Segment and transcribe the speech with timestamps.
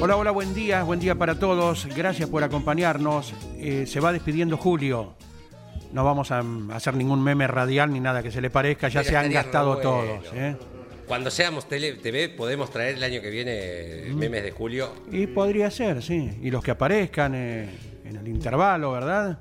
[0.00, 1.86] Hola, hola, buen día, buen día para todos.
[1.94, 3.34] Gracias por acompañarnos.
[3.56, 5.14] Eh, se va despidiendo Julio.
[5.92, 9.00] No vamos a mm, hacer ningún meme radial ni nada que se le parezca, ya
[9.00, 10.24] Pero se han estaría gastado re todos.
[10.34, 10.56] ¿eh?
[11.06, 14.18] Cuando seamos tele, TV, podemos traer el año que viene Mm.
[14.18, 14.92] memes de julio.
[15.10, 16.38] Y podría ser, sí.
[16.42, 17.68] Y los que aparezcan eh,
[18.04, 19.38] en el intervalo, ¿verdad?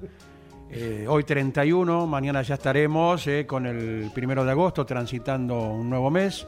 [0.71, 6.09] Eh, hoy 31, mañana ya estaremos eh, con el primero de agosto transitando un nuevo
[6.09, 6.47] mes.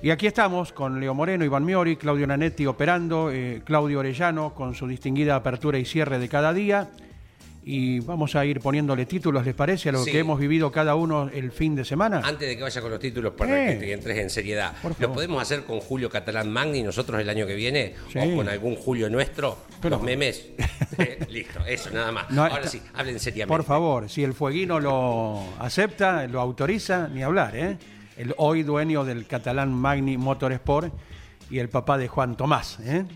[0.00, 4.74] Y aquí estamos con Leo Moreno, Iván Miori, Claudio Nanetti operando, eh, Claudio Orellano con
[4.74, 6.88] su distinguida apertura y cierre de cada día.
[7.64, 9.88] Y vamos a ir poniéndole títulos, ¿les parece?
[9.90, 10.12] A lo Sí.
[10.12, 12.22] que hemos vivido cada uno el fin de semana.
[12.24, 13.74] Antes de que vaya con los títulos, para Eh.
[13.74, 17.46] que te entres en seriedad, ¿lo podemos hacer con Julio Catalán Magni nosotros el año
[17.46, 17.94] que viene?
[18.10, 18.20] Sí.
[18.20, 19.58] ¿O con algún Julio nuestro?
[19.82, 20.46] Pero- los memes.
[21.28, 22.30] Listo, eso, nada más.
[22.30, 23.48] No, Ahora sí, hablen seriamente.
[23.48, 27.76] Por favor, si el fueguino lo acepta, lo autoriza, ni hablar, ¿eh?
[28.18, 30.92] El hoy dueño del catalán Magni Motorsport
[31.50, 33.06] y el papá de Juan Tomás, ¿eh?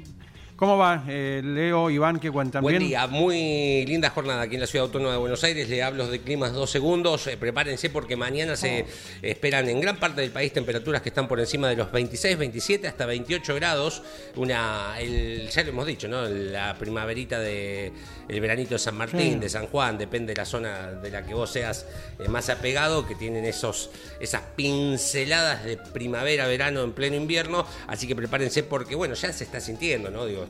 [0.62, 2.88] ¿Cómo va, eh, Leo, Iván, que cuentan Buen bien?
[2.91, 5.68] día, muy linda jornada aquí en la Ciudad Autónoma de Buenos Aires.
[5.68, 7.27] Le hablo de climas dos segundos.
[7.27, 8.86] Eh, prepárense porque mañana se
[9.22, 12.86] esperan en gran parte del país temperaturas que están por encima de los 26, 27
[12.86, 14.05] hasta 28 grados.
[14.36, 16.28] Una, el, ya lo hemos dicho, ¿no?
[16.28, 17.90] La primaverita de
[18.28, 19.39] el veranito de San Martín, Sí.
[19.40, 21.86] de San Juan, depende de la zona de la que vos seas
[22.20, 23.90] eh, más apegado, que tienen esos,
[24.20, 27.67] esas pinceladas de primavera, verano en pleno invierno.
[27.89, 30.24] Así que prepárense porque, bueno, ya se está sintiendo, ¿no?
[30.24, 30.46] Digo,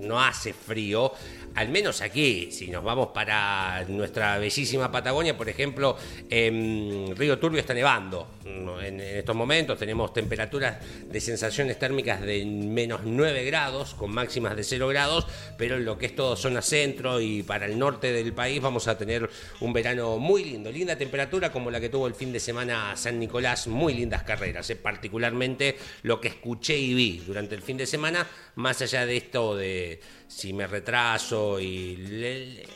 [0.00, 1.12] no hace frío.
[1.54, 5.96] Al menos aquí, si nos vamos para nuestra bellísima Patagonia, por ejemplo,
[6.30, 8.28] en Río Turbio está nevando.
[8.44, 14.62] en estos momentos tenemos temperaturas de sensaciones térmicas de menos 9 grados, con máximas de
[14.62, 18.32] 0 grados, pero en lo que es todo zona centro y para el norte del
[18.32, 19.28] país vamos a tener
[19.60, 20.70] un verano muy lindo.
[20.70, 24.70] Linda temperatura como la que tuvo el fin de semana San Nicolás, muy lindas carreras,
[24.70, 29.07] eh, particularmente lo que escuché y vi durante el fin de semana, más allá de
[29.16, 31.96] esto de si me retraso y...
[31.96, 32.66] le- le-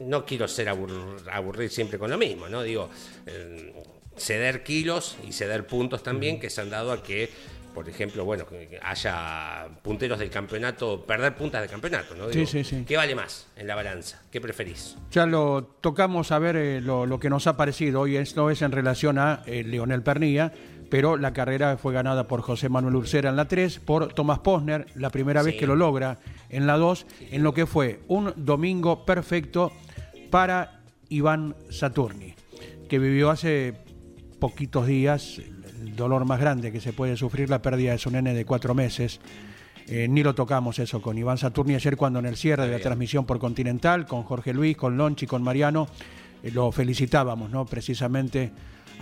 [0.00, 2.62] no quiero ser abur- aburrir siempre con lo mismo, ¿no?
[2.62, 2.88] Digo,
[3.26, 3.74] eh,
[4.16, 7.28] ceder kilos y ceder puntos también que se han dado a que,
[7.74, 8.46] por ejemplo, bueno,
[8.82, 12.28] haya punteros del campeonato, perder puntas del campeonato, ¿no?
[12.28, 12.84] Digo, sí, sí.
[12.88, 14.22] ¿Qué vale más en la balanza?
[14.32, 14.96] ¿Qué preferís?
[15.12, 18.00] Ya lo tocamos a ver eh, lo, lo que nos ha parecido.
[18.00, 20.50] Hoy esto es en relación a eh, Leonel Pernilla,
[20.90, 24.86] pero la carrera fue ganada por José Manuel Ursera en la 3, por Tomás Posner,
[24.96, 26.18] la primera vez que lo logra
[26.48, 29.72] en la 2, en lo que fue un domingo perfecto
[30.30, 32.34] para Iván Saturni,
[32.88, 33.74] que vivió hace
[34.40, 35.40] poquitos días
[35.80, 38.74] el dolor más grande que se puede sufrir, la pérdida de su nene de cuatro
[38.74, 39.20] meses.
[39.86, 42.80] Eh, ni lo tocamos eso con Iván Saturni ayer cuando en el cierre de la
[42.80, 45.88] transmisión por Continental, con Jorge Luis, con Lonchi, con Mariano,
[46.42, 47.64] eh, lo felicitábamos, ¿no?
[47.64, 48.52] Precisamente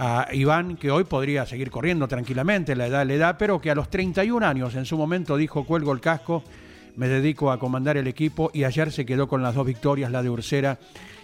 [0.00, 3.74] a Iván, que hoy podría seguir corriendo tranquilamente, la edad le da, pero que a
[3.74, 6.44] los 31 años en su momento dijo, cuelgo el casco,
[6.96, 10.22] me dedico a comandar el equipo y ayer se quedó con las dos victorias, la
[10.22, 10.78] de Ursera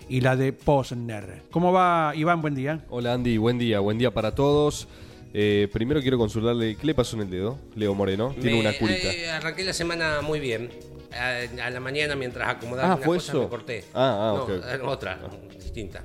[0.09, 1.43] y la de Posner.
[1.51, 2.43] ¿Cómo va Iván?
[2.43, 2.81] Buen día.
[2.91, 4.89] Hola Andy, buen día, buen día para todos.
[5.33, 7.59] Eh, primero quiero consultarle, ¿qué le pasó en el dedo?
[7.77, 9.13] Leo Moreno, tiene Me- una curita.
[9.13, 10.71] eh, arranqué la semana muy bien.
[11.17, 13.43] A, a la mañana, mientras acomodaba Ah, una ¿fue cosa, eso?
[13.43, 13.85] me corté.
[13.95, 15.19] Ah, ah, No, eh, otra,
[15.63, 16.03] distinta.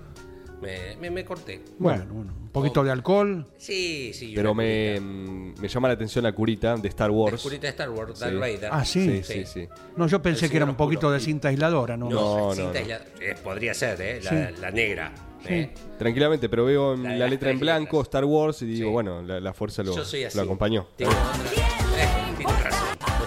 [0.61, 1.61] Me, me, me corté.
[1.77, 3.45] Bueno, bueno, un poquito de alcohol.
[3.57, 4.33] Sí, sí.
[4.35, 7.41] Pero me, mm, me llama la atención la curita de Star La Wars.
[7.41, 8.39] curita de Star Wars, Darth Sí.
[8.39, 8.69] Vader.
[8.71, 9.21] Ah, sí.
[9.23, 9.67] Sí, sí, sí.
[9.95, 11.13] No, yo pensé que era un poquito oscuro.
[11.13, 12.09] de cinta aisladora, ¿no?
[12.09, 12.79] No, No, no, cinta no.
[12.79, 13.05] aislada.
[13.21, 14.19] Eh, podría ser, ¿eh?
[14.21, 14.61] La, Sí.
[14.61, 15.13] la negra.
[15.47, 15.69] ¿eh?
[15.97, 18.07] Tranquilamente, pero veo en La la, letra en blanco letras.
[18.07, 18.91] Star Wars y digo, Sí.
[18.91, 20.35] bueno, la, la fuerza lo, Yo soy así.
[20.37, 20.87] lo acompañó.
[20.97, 21.11] Tengo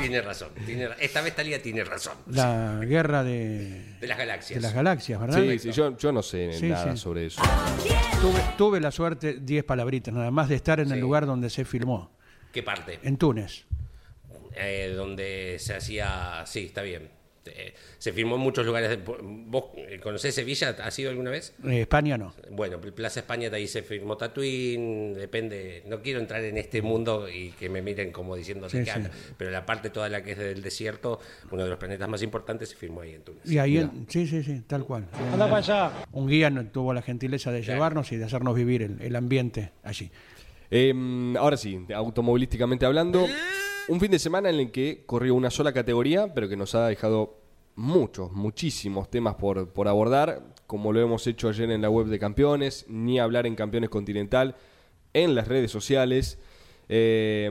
[0.03, 0.49] Tiene razón.
[0.67, 2.15] tiene esta vez Talía tiene razón.
[2.27, 4.57] La guerra de, De las galaxias.
[4.57, 5.41] de las galaxias, ¿verdad?
[5.41, 6.99] Sí, sí, yo, yo no sé Sí, nada sí.
[6.99, 7.41] sobre eso.
[8.21, 11.65] Tuve, tuve la suerte, 10 palabritas, nada más de estar en el lugar donde se
[11.65, 12.11] filmó,
[12.53, 12.99] ¿Qué parte?
[13.03, 13.65] en Túnez.
[14.55, 16.45] Eh, donde se hacía.
[16.47, 17.09] Sí, está bien.
[17.47, 18.99] Eh, se firmó en muchos lugares.
[19.05, 19.65] ¿Vos
[20.03, 20.77] conocés Sevilla?
[20.83, 21.53] ¿Has ido alguna vez?
[21.65, 22.33] Eh, España no.
[22.51, 27.29] Bueno, Plaza España de ahí se firmó Tatooine, depende, no quiero entrar en este mundo
[27.29, 28.91] y que me miren como diciendo Sí, sí.
[29.37, 31.19] pero la parte toda la que es del desierto,
[31.51, 33.45] uno de los planetas más importantes se firmó ahí en Túnez.
[33.45, 35.09] Y ahí, en- sí, sí, sí, tal cual.
[35.33, 35.93] Anda para allá.
[36.13, 39.73] Un guía no- tuvo la gentileza de llevarnos y de hacernos vivir el, el ambiente
[39.83, 40.11] allí.
[40.71, 40.95] Eh,
[41.39, 43.27] ahora sí, automovilísticamente hablando,
[43.89, 46.87] un fin de semana en el que corrió una sola categoría, pero que nos ha
[46.87, 47.39] dejado
[47.75, 52.19] muchos, muchísimos temas por, por abordar, como lo hemos hecho ayer en la web de
[52.19, 54.57] Campeones, ni hablar en Campeones Continental,
[55.13, 56.39] en las redes sociales.
[56.89, 57.51] Eh,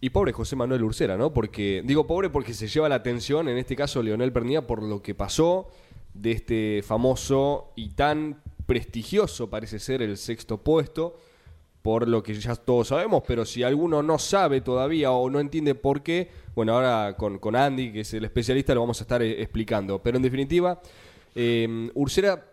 [0.00, 1.32] y pobre José Manuel Ursera, ¿no?
[1.32, 5.02] Porque, digo pobre porque se lleva la atención, en este caso Leonel Pernía, por lo
[5.02, 5.68] que pasó
[6.14, 11.16] de este famoso y tan prestigioso, parece ser, el sexto puesto
[11.88, 15.74] por lo que ya todos sabemos, pero si alguno no sabe todavía o no entiende
[15.74, 19.22] por qué, bueno, ahora con, con Andy, que es el especialista, lo vamos a estar
[19.22, 19.98] eh, explicando.
[20.02, 20.82] Pero en definitiva,
[21.34, 22.44] eh, Ursera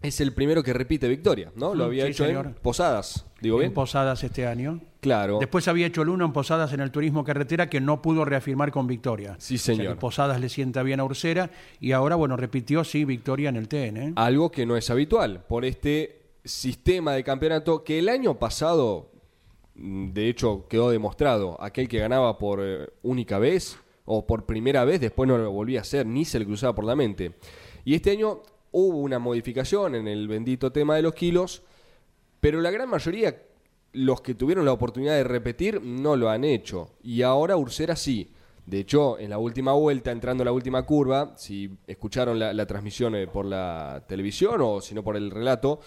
[0.00, 1.74] es el primero que repite victoria, ¿no?
[1.74, 2.46] Lo Mm, había sí, hecho señor.
[2.46, 3.68] en Posadas, digo bien.
[3.68, 4.80] En Posadas este año.
[5.02, 5.36] claro.
[5.40, 8.72] Después había hecho el uno en Posadas en el turismo carretera que no pudo reafirmar
[8.72, 9.36] con victoria.
[9.38, 9.92] Sí, O sea señor.
[9.96, 11.50] que Posadas le sienta bien a Ursera
[11.80, 13.96] y ahora, bueno, repitió, sí, victoria en el TN.
[13.98, 14.12] ¿eh?
[14.16, 19.10] Algo que no es habitual por este sistema de campeonato que el año pasado,
[19.74, 21.60] mm, de hecho, quedó demostrado.
[21.60, 25.80] Aquel que ganaba por eh, única vez o por primera vez, después no lo volvía
[25.80, 27.34] a hacer, ni se le cruzaba por la mente.
[27.84, 28.42] Y este año
[28.72, 31.62] hubo una modificación en el bendito tema de los kilos,
[32.40, 33.42] pero la gran mayoría,
[33.92, 36.90] los que tuvieron la oportunidad de repetir, no lo han hecho.
[37.02, 38.32] Y ahora Ursera sí.
[38.66, 43.16] De hecho, en la última vuelta, entrando a la última curva, si escucharon la, transmisión
[43.16, 45.80] eh, por la televisión o si no por el relato,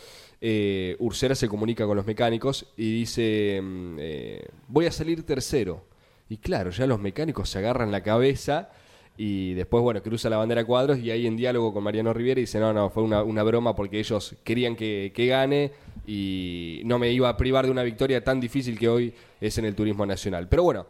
[0.46, 5.86] eh, Ursera se comunica con los mecánicos y dice, mm, eh, voy a salir tercero.
[6.28, 8.70] Y claro, ya los mecánicos se agarran la cabeza
[9.16, 12.60] y después, bueno, cruza la bandera cuadros y ahí en diálogo con Mariano Rivera dice,
[12.60, 15.72] no, no, fue una, una broma porque ellos querían que, que gane
[16.06, 19.64] y no me iba a privar de una victoria tan difícil que hoy es en
[19.64, 20.50] el turismo nacional.
[20.50, 20.86] Pero bueno,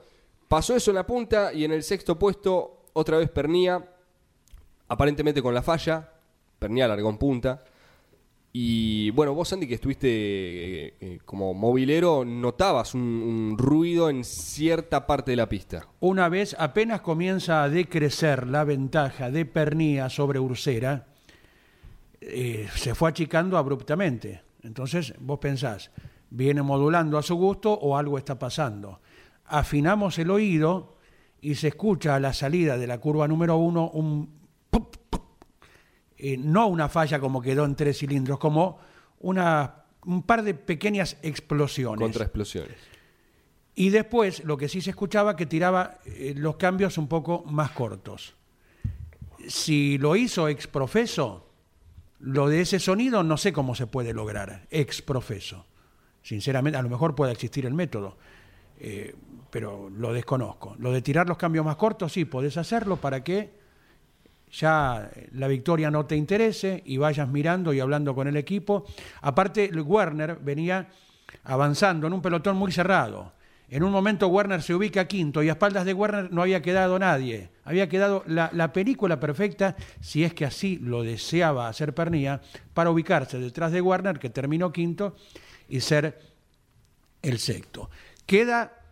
[0.47, 3.87] pasó eso en la punta y en el sexto puesto otra vez Pernía,
[4.87, 6.09] aparentemente con la falla,
[6.57, 7.63] Pernía largó en punta.
[8.55, 15.07] Y bueno, vos Andy que estuviste eh, eh, como movilero, notabas un, ruido en cierta
[15.07, 15.87] parte de la pista.
[16.01, 21.07] Una vez apenas comienza a decrecer la ventaja de Pernía sobre Ursera,
[22.21, 24.43] eh, se fue achicando abruptamente.
[24.61, 25.89] Entonces vos pensás,
[26.29, 29.01] viene modulando a su gusto o algo está pasando.
[29.45, 30.99] Afinamos el oído
[31.41, 34.42] y se escucha a la salida de la curva número uno un
[36.25, 38.79] eh, no una falla como quedó en tres cilindros, como
[39.19, 41.99] una, un par de pequeñas explosiones.
[41.99, 42.77] Contra explosiones.
[43.75, 47.71] Y después lo que sí se escuchaba que tiraba eh, los cambios un poco más
[47.71, 48.35] cortos.
[49.49, 51.49] Si lo hizo ex profeso,
[52.19, 55.65] lo de ese sonido no sé cómo se puede lograr, ex profeso.
[56.21, 58.17] Sinceramente, a lo mejor puede existir el método,
[58.79, 59.13] eh,
[59.49, 60.77] pero lo desconozco.
[60.79, 63.61] Lo de tirar los cambios más cortos, sí, podés hacerlo para que
[64.53, 68.85] ya la victoria no te interese y vayas mirando y hablando con el equipo.
[69.21, 70.87] Aparte, Werner venía
[71.43, 73.33] avanzando en un pelotón muy cerrado.
[73.69, 76.99] En un momento Werner se ubica quinto y a espaldas de Werner no había quedado
[76.99, 77.49] nadie.
[77.63, 82.39] Había quedado la, la película perfecta, si es que así lo deseaba hacer Pernía,
[82.75, 85.15] para ubicarse detrás de Werner, que terminó quinto,
[85.67, 86.21] y ser
[87.23, 87.89] el sexto.
[88.27, 88.82] Queda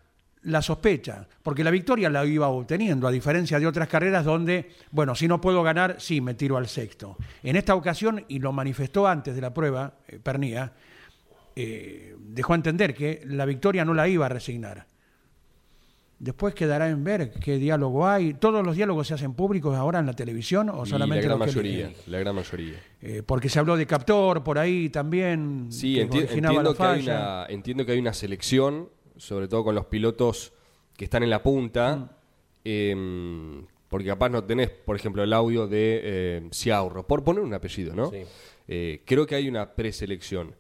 [0.44, 5.14] la sospecha, porque la victoria la iba obteniendo, a diferencia de otras carreras donde, bueno,
[5.14, 7.16] si no puedo ganar, sí, me tiro al sexto.
[7.44, 10.74] En esta ocasión, y lo manifestó antes de la prueba, eh, Pernía,
[11.56, 14.88] eh, dejó entender que la victoria no la iba a resignar.
[16.18, 18.36] Después quedará en ver qué diálogo hay.
[18.36, 21.40] ¿Todos los diálogos se hacen públicos ahora en la televisión o Y solamente la gran
[21.40, 22.76] los mayoría, la gran mayoría.
[23.02, 25.68] Eh, porque se habló de Captor por ahí también.
[25.72, 27.16] Sí, enti- entiendo la que, hay falla.
[27.18, 28.90] una, entiendo que hay una selección,
[29.22, 30.52] sobre todo con los pilotos
[30.98, 32.10] que están en la punta, Mm.
[32.66, 37.54] em, porque capaz no tenés, por ejemplo, el audio de eh, Ciaurro, por poner un
[37.54, 38.10] apellido, ¿no?
[38.10, 38.24] Sí.
[38.68, 40.56] Eh, creo que hay una preselección.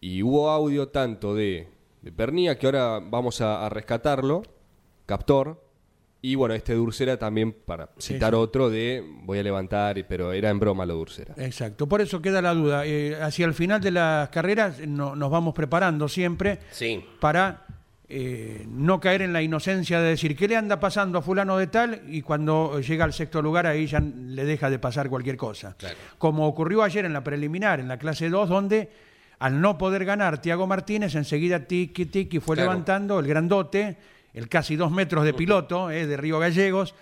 [0.00, 1.68] Y hubo audio tanto de,
[2.02, 4.42] de Pernía, que ahora vamos a, a rescatarlo,
[5.06, 5.62] Captor,
[6.22, 8.36] y bueno, este de Ursera también, para citar sí.
[8.36, 11.34] otro, de voy a levantar, pero era en broma lo de Ursera.
[11.38, 12.84] Exacto, por eso queda la duda.
[12.86, 17.02] Eh, hacia el final de las carreras no- nos vamos preparando siempre Sí.
[17.20, 17.66] para
[18.12, 21.68] eh, no caer en la inocencia de decir qué le anda pasando a fulano de
[21.68, 25.76] tal y cuando llega al sexto lugar ahí ya le deja de pasar cualquier cosa.
[25.78, 25.96] Claro.
[26.18, 28.90] Como ocurrió ayer en la preliminar, en la clase 2, donde
[29.38, 32.70] al no poder ganar Tiago Martínez, enseguida tiki tiki fue Claro.
[32.72, 33.96] levantando el grandote,
[34.34, 36.94] el casi dos metros de piloto eh, de Río Gallegos,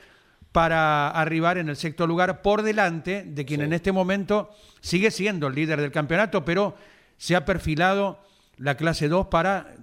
[0.52, 4.50] para arribar en el sexto lugar por delante de quien en este momento
[4.80, 6.74] sigue siendo el líder del campeonato, pero
[7.16, 8.20] se ha perfilado
[8.56, 9.74] la clase 2 para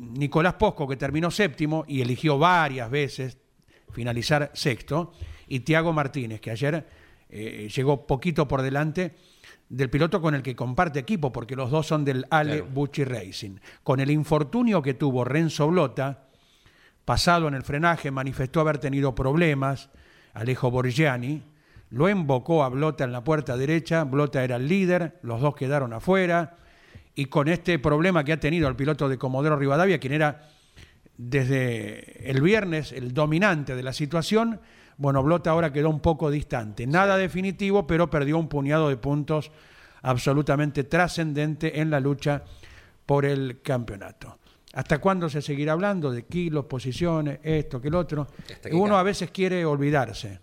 [0.00, 3.36] Nicolás Posco, que terminó séptimo y eligió varias veces
[3.92, 5.12] finalizar sexto,
[5.46, 6.86] y Tiago Martínez, que ayer
[7.28, 9.14] eh, llegó poquito por delante
[9.68, 12.70] del piloto con el que comparte equipo, porque los dos son del Ale Claro.
[12.72, 13.56] Bucci Racing.
[13.82, 16.28] Con el infortunio que tuvo Renzo Blota,
[17.04, 19.90] pasado en el frenaje, manifestó haber tenido problemas,
[20.32, 21.42] Alejo Borgiani,
[21.90, 25.92] lo invocó a Blota en la puerta derecha, Blota era el líder, los dos quedaron
[25.92, 26.56] afuera,
[27.14, 30.48] y con este problema que ha tenido el piloto de Comodoro Rivadavia, quien era
[31.16, 34.60] desde el viernes el dominante de la situación,
[34.96, 36.86] bueno, Blota ahora quedó un poco distante.
[36.86, 39.50] Nada definitivo, pero perdió un puñado de puntos
[40.02, 42.42] absolutamente trascendente en la lucha
[43.06, 44.38] por el campeonato.
[44.72, 48.28] ¿Hasta cuándo se seguirá hablando de kilos, posiciones, esto, que el otro?
[48.62, 50.38] Que Uno a veces quiere olvidarse,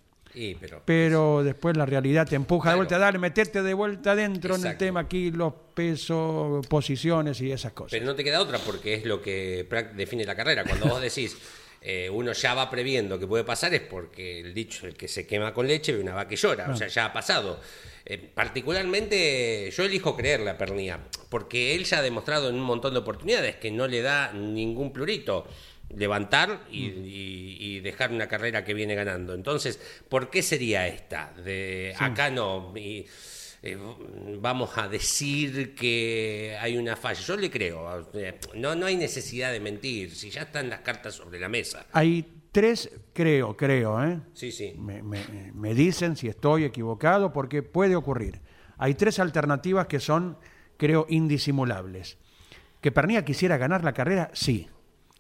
[0.60, 4.66] Pero, pero después la realidad te empuja de vuelta, dale, meterte de vuelta adentro en
[4.66, 7.92] el tema kilos, peso, posiciones y esas cosas.
[7.92, 10.64] Pero no te queda otra porque es lo que define la carrera.
[10.64, 11.38] Cuando vos decís,
[11.82, 15.26] eh, uno ya va previendo que puede pasar, es porque el dicho, el que se
[15.26, 16.70] quema con leche ve una vaca que llora.
[16.70, 17.60] O sea, ya ha pasado.
[18.06, 22.94] Eh, particularmente, yo elijo creerle a Pernía, porque él ya ha demostrado en un montón
[22.94, 25.46] de oportunidades que no le da ningún plurito
[25.96, 29.34] levantar y, y- y dejar una carrera que viene ganando.
[29.34, 29.80] Entonces,
[30.10, 31.34] ¿por qué sería esta?
[31.44, 32.74] De acá no.
[32.76, 33.06] y,
[33.64, 33.78] eh,
[34.40, 37.20] vamos a decir que hay una falla.
[37.20, 38.08] Yo le creo.
[38.56, 40.14] No, no hay necesidad de mentir.
[40.16, 41.86] Si ya están las cartas sobre la mesa.
[41.94, 44.20] Hay tres, creo, creo, ¿eh?
[44.34, 44.74] Sí, sí.
[44.78, 48.42] me, me- me dicen si estoy equivocado, porque puede ocurrir.
[48.78, 50.38] Hay tres alternativas que son,
[50.78, 52.18] creo, indisimulables.
[52.82, 54.68] Que Pernilla quisiera ganar la carrera, sí.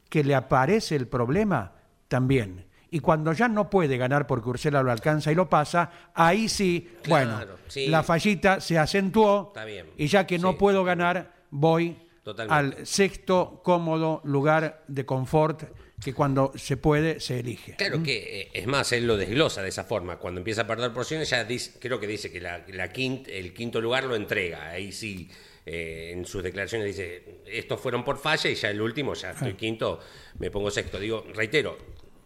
[0.10, 1.74] Que le aparece el problema,
[2.08, 2.66] también.
[2.90, 6.90] Y cuando ya no puede ganar porque Ursela lo alcanza y lo pasa, ahí sí,
[7.04, 7.88] Claro, bueno, sí.
[7.88, 9.88] la fallita se acentuó Está bien.
[9.98, 12.78] y ya que no Sí, puedo ganar, voy Totalmente.
[12.80, 15.64] al sexto cómodo lugar de confort
[16.02, 17.76] que cuando se puede se elige.
[17.76, 20.18] Claro que, eh, es más, él lo desglosa de esa forma.
[20.18, 23.54] Cuando empieza a perder porciones, ya dice, creo que dice que la, la quint- el
[23.54, 24.70] quinto lugar lo entrega.
[24.70, 25.30] Ahí sí,
[25.70, 29.54] eh, en sus declaraciones dice, estos fueron por falla y ya el último, ya estoy
[29.56, 30.00] quinto,
[30.40, 30.98] me pongo sexto.
[30.98, 31.78] Digo, reitero,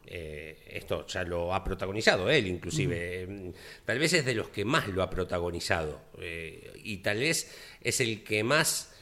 [0.05, 3.23] eh, esto ya lo ha protagonizado él inclusive.
[3.23, 3.51] Eh,
[3.83, 6.01] Tal vez es de los que más lo ha protagonizado.
[6.19, 8.93] eh, y tal vez es el que más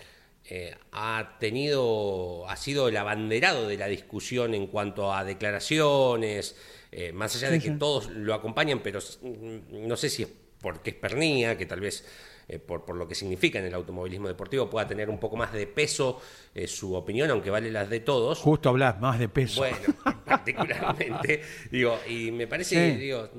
[0.46, 6.56] eh, ha tenido, ha sido el abanderado de la discusión en cuanto a declaraciones,
[6.92, 10.30] eh, más allá de que todos lo acompañan, pero mm, no sé si es
[10.62, 12.04] porque es pernía, que tal vez
[12.50, 15.54] eh, por, por lo que significa en el automovilismo deportivo pueda tener un poco más
[15.54, 16.20] de peso
[16.54, 18.40] eh, su opinión, aunque vale las de todos.
[18.40, 19.62] Justo hablas más de peso.
[19.62, 19.78] Bueno,
[20.26, 21.42] particularmente,
[21.72, 22.98] digo, y me parece, Sí.
[22.98, 23.30] digo,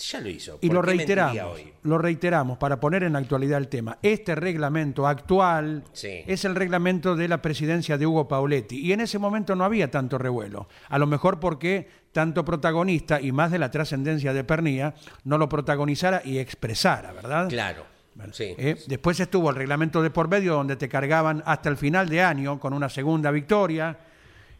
[0.00, 0.58] ya lo hizo.
[0.60, 1.72] Y ¿por lo reiteramos, hoy?
[1.82, 3.98] lo reiteramos para poner en actualidad el tema.
[4.02, 6.22] Este reglamento actual Sí.
[6.26, 9.90] es el reglamento de la presidencia de Hugo Pauletti y en ese momento no había
[9.90, 10.68] tanto revuelo.
[10.88, 15.48] A lo mejor porque tanto protagonista y más de la trascendencia de Pernía no lo
[15.48, 17.48] protagonizara y expresara, ¿verdad?
[17.48, 17.84] Claro,
[18.32, 18.54] sí.
[18.58, 22.22] Eh, después estuvo el reglamento de por medio donde te cargaban hasta el final de
[22.22, 23.98] año con una segunda victoria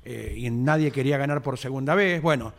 [0.05, 2.23] eh, y nadie quería ganar por segunda vez.
[2.23, 2.53] Bueno,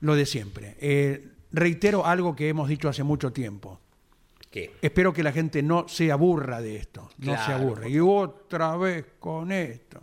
[0.00, 0.76] lo de siempre.
[0.80, 3.80] Eh, reitero algo que hemos dicho hace mucho tiempo.
[4.50, 4.74] ¿Qué?
[4.82, 7.88] Espero que la gente no se aburra de esto, no se aburra.
[7.88, 10.00] Y otra vez con esto.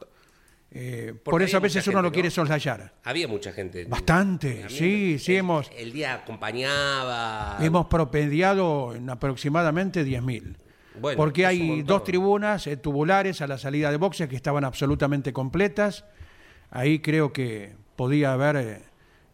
[0.80, 2.12] Eh, por eso a veces uno lo ¿no?
[2.12, 2.94] quiere soslayar.
[3.04, 3.86] Había mucha gente.
[3.86, 7.58] Bastante, sí, el- sí, hemos- El día acompañaba.
[7.60, 10.56] Hemos promediado en aproximadamente 10.000.
[11.02, 15.34] Bueno, porque hay dos tribunas eh, tubulares a la salida de boxes que estaban absolutamente
[15.34, 16.06] completas.
[16.70, 18.82] Ahí creo que podía haber eh,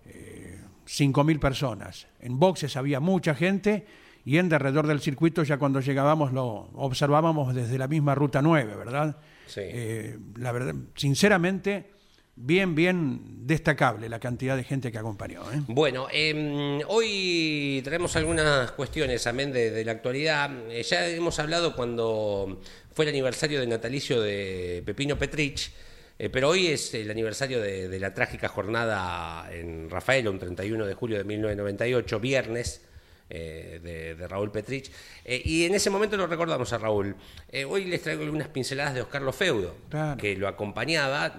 [0.06, 2.08] eh, 5.000 personas.
[2.22, 3.86] En boxes había mucha gente
[4.26, 8.76] y en derredor del circuito ya cuando llegábamos lo observábamos desde la misma ruta 9,
[8.76, 9.18] ¿verdad?
[9.48, 9.62] Sí.
[9.64, 11.92] Eh, la verdad, sinceramente,
[12.36, 15.42] bien, bien destacable la cantidad de gente que acompañó.
[15.52, 15.62] ¿eh?
[15.68, 20.50] Bueno, eh, hoy traemos algunas cuestiones, amén de, de la actualidad.
[20.70, 22.62] Eh, ya hemos hablado cuando
[22.94, 25.72] fue el aniversario de natalicio de Pepino Petrich,
[26.18, 30.86] eh, pero hoy es el aniversario de, de la trágica jornada en Rafael, un 31
[30.86, 32.82] de julio de 1998, viernes.
[33.30, 34.92] Eh, de, de Raúl Petrich.
[35.26, 37.16] Eh, y en ese momento lo recordamos a Raúl.
[37.50, 40.18] Eh, hoy les traigo algunas pinceladas de Oscar Lofeudo, Claro.
[40.20, 41.36] que lo acompañaba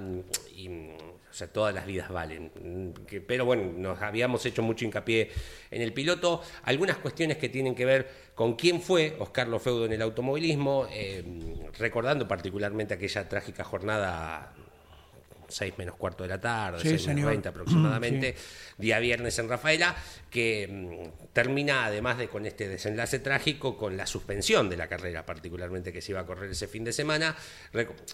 [0.57, 2.95] y o sea, todas las vidas valen.
[3.09, 5.33] Que- Pero bueno, nos habíamos hecho mucho hincapié
[5.73, 6.41] en el piloto.
[6.63, 11.25] Algunas cuestiones que tienen que ver con quién fue Oscar Lofeudo en el automovilismo, eh,
[11.77, 14.55] recordando particularmente aquella trágica jornada
[15.55, 17.31] 6 menos cuarto de la tarde, Sí, 6 menos señor.
[17.31, 18.35] 20 aproximadamente,
[18.79, 19.95] día viernes en Rafaela,
[20.31, 25.25] que mm, termina además de con este desenlace trágico, con la suspensión de la carrera,
[25.25, 27.37] particularmente que se iba a correr ese fin de semana.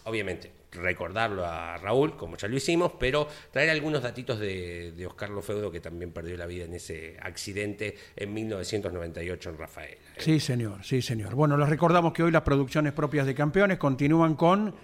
[0.05, 5.31] Obviamente, recordarlo a Raúl, como ya lo hicimos, pero traer algunos datitos de, de Oscar
[5.31, 10.01] Lofeudo, que también perdió la vida en ese accidente en 1998 en Rafaela.
[10.19, 11.35] Sí, señor, sí, señor.
[11.35, 14.75] Bueno, les recordamos que hoy las producciones propias de campeones continúan con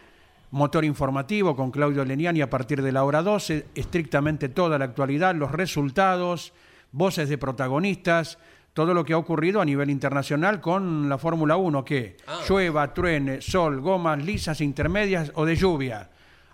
[0.57, 5.35] Motor Informativo, con Claudio Leniani a partir de la hora 12, estrictamente toda la actualidad,
[5.35, 6.55] los resultados,
[6.93, 8.39] voces de protagonistas,
[8.73, 12.41] todo lo que ha ocurrido a nivel internacional con la Fórmula 1, que Ah.
[12.49, 16.09] llueva, truene, sol, gomas lisas, intermedias o de lluvia,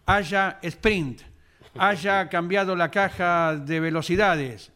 [0.04, 1.20] haya sprint,
[1.78, 4.72] haya cambiado la caja de velocidades,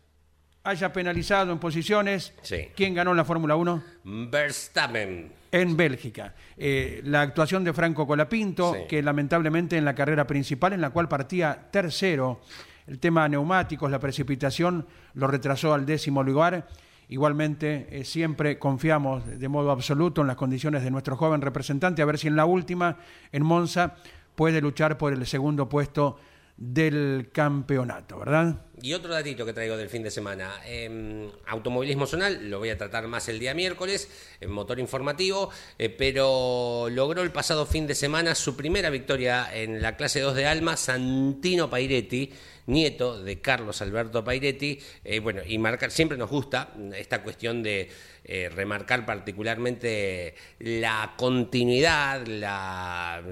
[0.63, 2.33] haya penalizado en posiciones.
[2.43, 2.69] Sí.
[2.77, 3.83] ¿Quién ganó en la Fórmula 1?
[4.07, 5.33] Verstappen.
[5.51, 6.33] En Bélgica.
[6.57, 8.81] Eh, la actuación de Franco Colapinto, Sí.
[8.89, 12.41] que lamentablemente en la carrera principal, en la cual partía tercero,
[12.87, 16.69] el tema neumáticos, la precipitación, lo retrasó al décimo lugar.
[17.09, 22.05] Igualmente, eh, siempre confiamos de modo absoluto en las condiciones de nuestro joven representante, a
[22.05, 22.99] ver si en la última,
[23.33, 23.97] en Monza,
[24.37, 26.19] puede luchar por el segundo puesto
[26.57, 28.67] del campeonato, ¿verdad?
[28.81, 30.61] Y otro datito que traigo del fin de semana.
[30.67, 34.09] eh, automovilismo zonal, lo voy a tratar más el día miércoles,
[34.41, 39.81] en motor informativo, eh, pero logró el pasado fin de semana su primera victoria en
[39.81, 42.33] la clase 2 de Alma, Santino Pairetti,
[42.67, 44.79] nieto de Carlos Alberto Pairetti.
[45.05, 47.89] eh, bueno, y marcar, siempre nos gusta esta cuestión de
[48.29, 53.23] eh, remarcar particularmente la continuidad, la,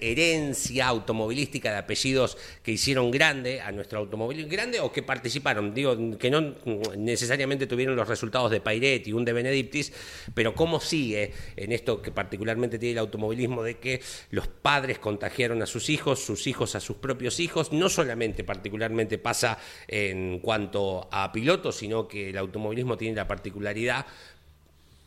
[0.00, 5.96] herencia automovilística de apellidos que hicieron grande a nuestro automovilismo, grande o que participaron, digo,
[6.18, 6.54] que no
[6.96, 9.92] necesariamente tuvieron los resultados de Pairetti, un de Benedictis,
[10.34, 15.62] pero cómo sigue en esto que particularmente tiene el automovilismo de que los padres contagiaron
[15.62, 21.08] a sus hijos, sus hijos a sus propios hijos, no solamente particularmente pasa en cuanto
[21.10, 23.79] a pilotos, sino que el automovilismo tiene la particularidad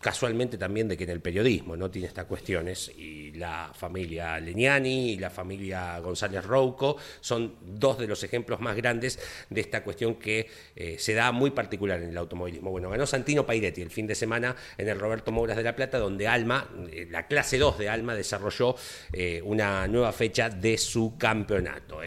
[0.04, 5.12] casualmente también de que en el periodismo no tiene estas cuestiones y la familia Leniani
[5.12, 9.18] y la familia González Rouco son dos de los ejemplos más grandes
[9.50, 12.70] de esta cuestión que eh, se da muy particular en el automovilismo.
[12.70, 15.98] Bueno, ganó Santino Pairetti el fin de semana en el Roberto Mouras de la Plata,
[15.98, 18.76] donde Alma, eh, la clase 2 de Alma, desarrolló
[19.14, 22.02] eh, una nueva fecha de su campeonato.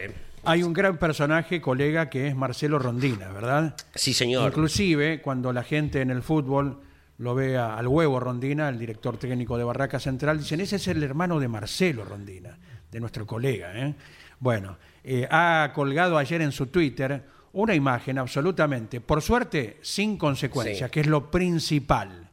[0.47, 3.75] Hay un gran personaje, colega, que es Marcelo Rondina, ¿verdad?
[3.93, 4.47] Sí, señor.
[4.47, 6.79] Inclusive, cuando la gente en el fútbol
[7.17, 10.87] lo ve a- al huevo Rondina, el director técnico de Barraca Central, dicen, ese es
[10.87, 12.57] el hermano de Marcelo Rondina,
[12.91, 13.71] de nuestro colega.
[13.75, 13.93] ¿eh?
[14.39, 20.89] Bueno, eh, ha colgado ayer en su Twitter una imagen absolutamente, por suerte, sin consecuencias,
[20.89, 20.93] Sí.
[20.93, 22.29] que es lo principal.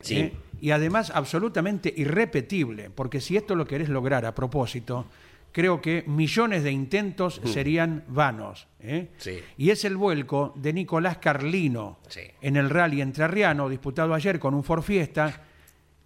[0.00, 0.16] Sí.
[0.18, 0.32] ¿eh?
[0.60, 5.06] Y además absolutamente irrepetible, porque si esto lo querés lograr a propósito,
[5.52, 8.66] creo que millones de intentos serían vanos.
[8.80, 9.08] ¿eh?
[9.18, 9.40] Sí.
[9.56, 12.20] Y es el vuelco de Nicolás Carlino Sí.
[12.40, 15.42] en el rally entrerriano disputado ayer con un Ford Fiesta.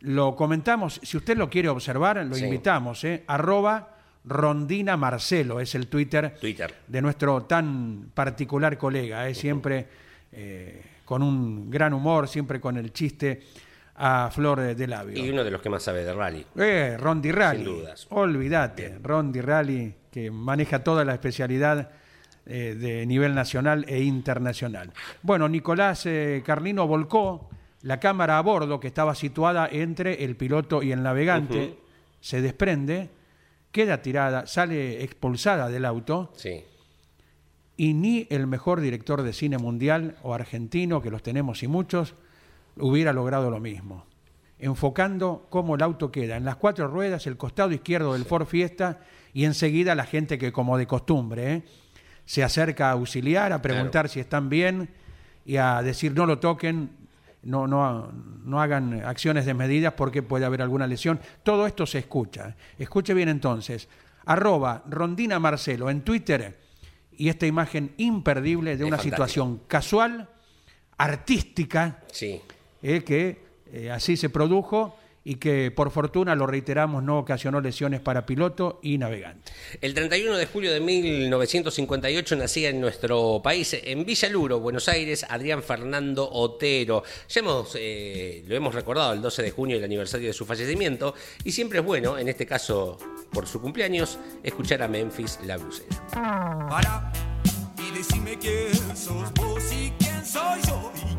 [0.01, 2.45] Lo comentamos, si usted lo quiere observar, lo Sí.
[2.45, 3.05] invitamos.
[3.05, 3.25] ¿eh?
[3.27, 6.73] Arroba Rondina Marcelo es el Twitter, Twitter.
[6.87, 9.35] de nuestro tan particular colega, ¿eh?
[9.35, 9.87] siempre
[10.33, 13.43] eh, con un gran humor, siempre con el chiste
[13.95, 15.23] a flor de, labio.
[15.25, 16.47] Y uno de los que más sabe de rally.
[16.57, 17.65] Eh, Rondi Rally.
[17.65, 18.07] Sin dudas.
[18.11, 18.99] Olvídate.
[19.03, 21.91] Rondi Rally, que maneja toda la especialidad
[22.47, 24.93] eh, de nivel nacional e internacional.
[25.23, 27.51] Bueno, Nicolás eh, Carlino volcó
[27.83, 31.79] la cámara a bordo que estaba situada entre el piloto y el navegante.
[32.21, 33.11] Se desprende,
[33.73, 36.65] queda tirada, sale expulsada del auto Sí.
[37.77, 42.15] y ni el mejor director de cine mundial o argentino, que los tenemos y muchos,
[42.77, 44.07] hubiera logrado lo mismo.
[44.59, 49.01] Enfocando cómo el auto queda en las cuatro ruedas, el costado izquierdo del Ford Fiesta
[49.33, 51.63] y enseguida la gente que como de costumbre ¿eh?
[52.25, 54.91] se acerca a auxiliar, a preguntar si están bien
[55.45, 56.91] y a decir no lo toquen,
[57.43, 58.13] no, no,
[58.45, 61.21] no hagan acciones desmedidas porque puede haber alguna lesión.
[61.43, 62.55] Todo esto se escucha.
[62.79, 63.89] Escuche bien entonces.
[64.25, 66.61] Arroba Rondina Marcelo en Twitter
[67.17, 70.29] y esta imagen imperdible de Es una situación casual,
[70.97, 72.41] artística, Sí.
[72.83, 73.39] Eh, que
[73.73, 78.81] eh, así se produjo y que por fortuna, lo reiteramos, no ocasionó lesiones para piloto
[78.83, 79.53] y navegante.
[79.81, 85.63] El 31 de julio de 1958 nacía en nuestro país, en Villaluro, Buenos Aires, Adrián
[85.63, 87.05] Fernando Otero.
[87.29, 91.15] Ya hemos, eh, lo hemos recordado el 12 de junio, el aniversario de su fallecimiento,
[91.45, 92.99] y siempre es bueno, en este caso
[93.33, 96.07] por su cumpleaños, escuchar a Memphis la blusera.
[96.69, 97.13] Para
[97.79, 101.12] y decime quién sos vos y quién soy yo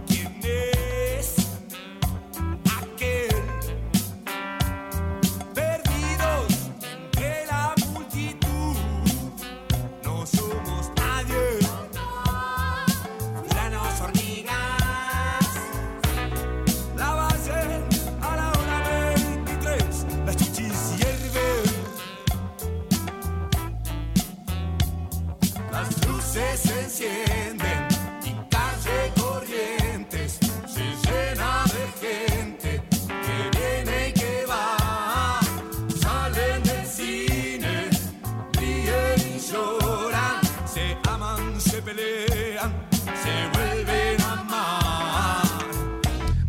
[27.03, 27.87] encienden
[28.23, 35.39] y calle corrientes se llena de gente que viene y que va.
[36.01, 37.89] Salen del cine,
[38.53, 42.73] ríen y lloran, se aman, se pelean,
[43.21, 45.43] se vuelven a amar.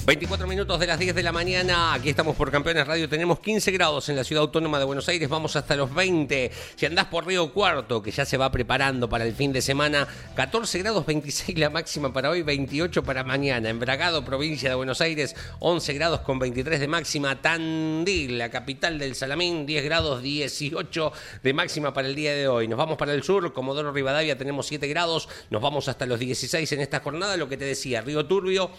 [0.06, 3.72] 24 minutos de las 10 de la mañana, aquí estamos por Campeones Radio, tenemos 15
[3.72, 6.48] grados en la ciudad autónoma de Buenos Aires, vamos hasta los 20.
[6.76, 10.06] Si andás por Río Cuarto, que ya se va preparando para el fin de semana,
[10.36, 13.68] 14 grados 26 la máxima para hoy, 28 para mañana.
[13.68, 17.42] En Bragado, provincia de Buenos Aires, 11 grados con 23 de máxima.
[17.42, 21.12] Tandil, la capital del Salamín, 10 grados 18
[21.42, 22.68] de máxima para el día de hoy.
[22.68, 26.70] Nos vamos para el sur, Comodoro Rivadavia tenemos 7 grados, nos vamos hasta los 16
[26.70, 28.70] en esta jornada, lo que te decía, Río Turbio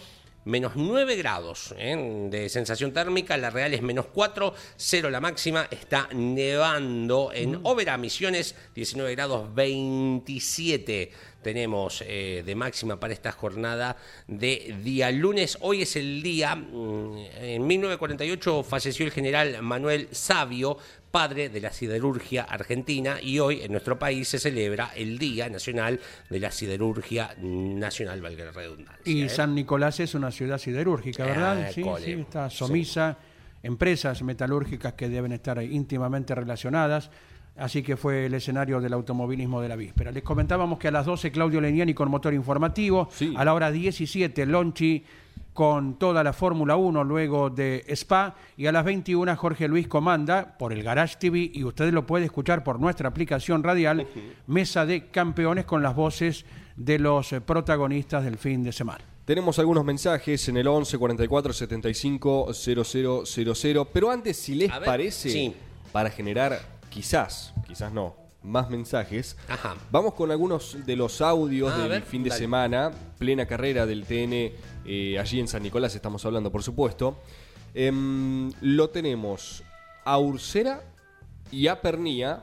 [0.46, 2.28] menos 9 grados ¿eh?
[2.30, 7.98] de sensación térmica, la real es menos 4, 0 la máxima, está nevando en Óvera,
[7.98, 11.10] Misiones, 19 grados 27
[11.46, 15.58] tenemos eh, de máxima para esta jornada de día lunes.
[15.60, 20.76] Hoy es el día, mm, en 1948 falleció el general Manuel Sabio,
[21.16, 25.98] padre de la siderurgia argentina, y hoy en nuestro país se celebra el Día Nacional
[26.28, 29.00] de la Siderurgia Nacional, valga la redundancia.
[29.10, 29.28] Y ¿eh?
[29.30, 31.62] San Nicolás es una ciudad siderúrgica, ¿verdad?
[31.68, 32.04] Ah, sí, cole.
[32.04, 33.16] sí, está Somisa,
[33.62, 37.10] empresas metalúrgicas que deben estar íntimamente relacionadas.
[37.56, 40.12] Así que fue el escenario del automovilismo de la víspera.
[40.12, 43.32] Les comentábamos que a las 12 Claudio Leniani con motor informativo, Sí.
[43.34, 45.02] a la hora 17 Lonchi
[45.56, 50.56] con toda la Fórmula 1 luego de Spa y a las 21 Jorge Luis comanda
[50.56, 54.06] por el Garage TV y usted lo puede escuchar por nuestra aplicación radial
[54.46, 56.44] Mesa de Campeones con las voces
[56.76, 59.02] de los eh, protagonistas del fin de semana.
[59.24, 65.30] Tenemos algunos mensajes en el 11 44 75 0000, pero antes, si les ver, parece,
[65.30, 65.54] sí.
[65.90, 69.74] para generar quizás, quizás no, más mensajes, Ajá.
[69.90, 72.40] vamos con algunos de los audios Ah, a del ver, fin de dale.
[72.40, 74.52] semana, plena carrera del TN,
[74.86, 77.18] eh, allí en San Nicolás estamos hablando, por supuesto.
[77.74, 79.62] Em, lo tenemos
[80.04, 80.82] a Ursera
[81.50, 82.42] y a Pernía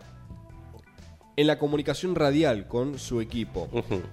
[1.35, 3.67] en la comunicación radial con su equipo.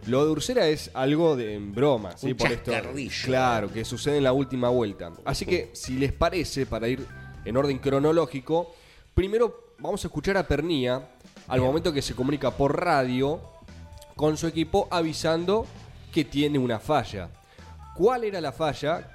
[0.06, 2.30] Lo de Ursera es algo de en broma, ¿sí?
[2.30, 2.72] Un Por esto.
[3.24, 5.12] Claro, que sucede en la última vuelta.
[5.24, 7.06] Así que, si les parece, para ir
[7.44, 8.72] en orden cronológico,
[9.14, 11.10] primero vamos a escuchar a Pernía
[11.48, 13.40] al momento que se comunica por radio
[14.16, 15.66] con su equipo avisando
[16.12, 17.28] que tiene una falla.
[18.00, 19.10] ¿Cuál era la falla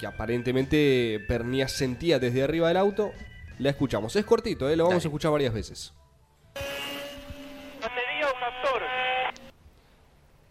[0.00, 3.12] que aparentemente Pernía sentía desde arriba del auto?
[3.58, 4.16] La escuchamos.
[4.16, 4.74] Es cortito, ¿eh?
[4.74, 5.06] lo vamos Dale.
[5.06, 5.92] a escuchar varias veces.
[7.78, 8.82] Batería o captor.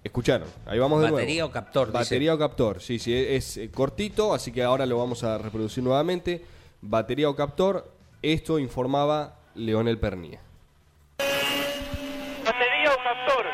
[0.03, 1.49] Escucharon, ahí vamos de Batería nuevo.
[1.49, 1.97] o captor, dice.
[1.97, 5.83] Batería o captor, sí, sí, es, eh, cortito, así que ahora lo vamos a reproducir
[5.83, 6.45] nuevamente.
[6.81, 7.91] Batería o captor,
[8.21, 10.39] esto informaba Leonel Pernía.
[12.45, 13.45] Batería o captor.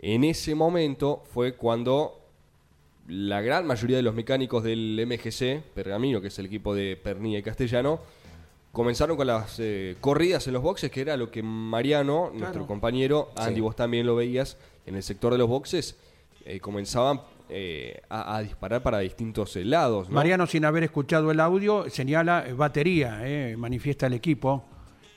[0.00, 2.23] En ese momento fue cuando
[3.08, 7.38] la gran mayoría de los mecánicos del MGC, Pergamino, que es el equipo de Pernía
[7.38, 8.00] y Castellano,
[8.72, 13.30] comenzaron con las eh, corridas en los boxes, que era lo que Mariano, nuestro compañero,
[13.36, 13.60] Andy, Sí.
[13.60, 15.96] vos también lo veías en el sector de los boxes,
[16.44, 20.08] eh, comenzaban eh, a, a disparar para distintos eh, lados.
[20.08, 20.14] ¿no?
[20.14, 24.64] Mariano, sin haber escuchado el audio, señala eh, batería, eh, manifiesta el equipo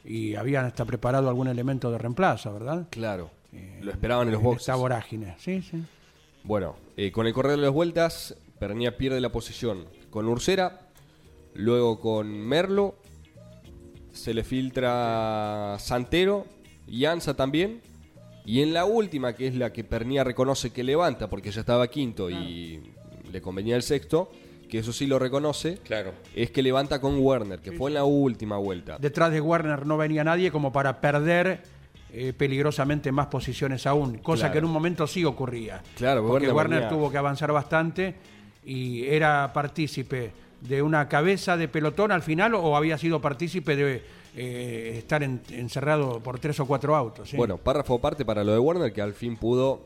[0.04, 2.88] y habían hasta preparado algún elemento de reemplazo, ¿verdad?
[2.89, 3.32] Claro,
[3.82, 4.63] lo esperaban en los En boxes.
[4.63, 5.36] esta vorágine.
[5.39, 5.82] Sí, sí.
[6.47, 10.79] Bueno, eh, con el correr de las vueltas, Pernía pierde la posición con Ursera,
[11.53, 12.95] luego con Merlo,
[14.13, 16.45] se le filtra Santero
[16.88, 17.81] y Ansa también.
[18.45, 21.88] Y en la última, que es la que Pernía reconoce que levanta, porque ya estaba
[21.89, 22.81] quinto y
[23.29, 24.31] le convenía el sexto,
[24.69, 26.13] que eso sí lo reconoce, Claro.
[26.33, 28.97] es que levanta con Werner, que fue en la última vuelta.
[28.99, 31.62] Detrás de Werner no venía nadie como para perder
[32.13, 34.51] eh, peligrosamente más posiciones aún, cosa Claro.
[34.53, 35.81] que en un momento sí ocurría.
[35.95, 38.15] Claro, porque Werner venía- tuvo que avanzar bastante
[38.65, 44.03] y era partícipe de una cabeza de pelotón al final o había sido partícipe de
[44.39, 47.33] eh, estar en- encerrado por tres o cuatro autos.
[47.33, 49.81] Bueno, párrafo aparte para lo de Werner, que al fin pudo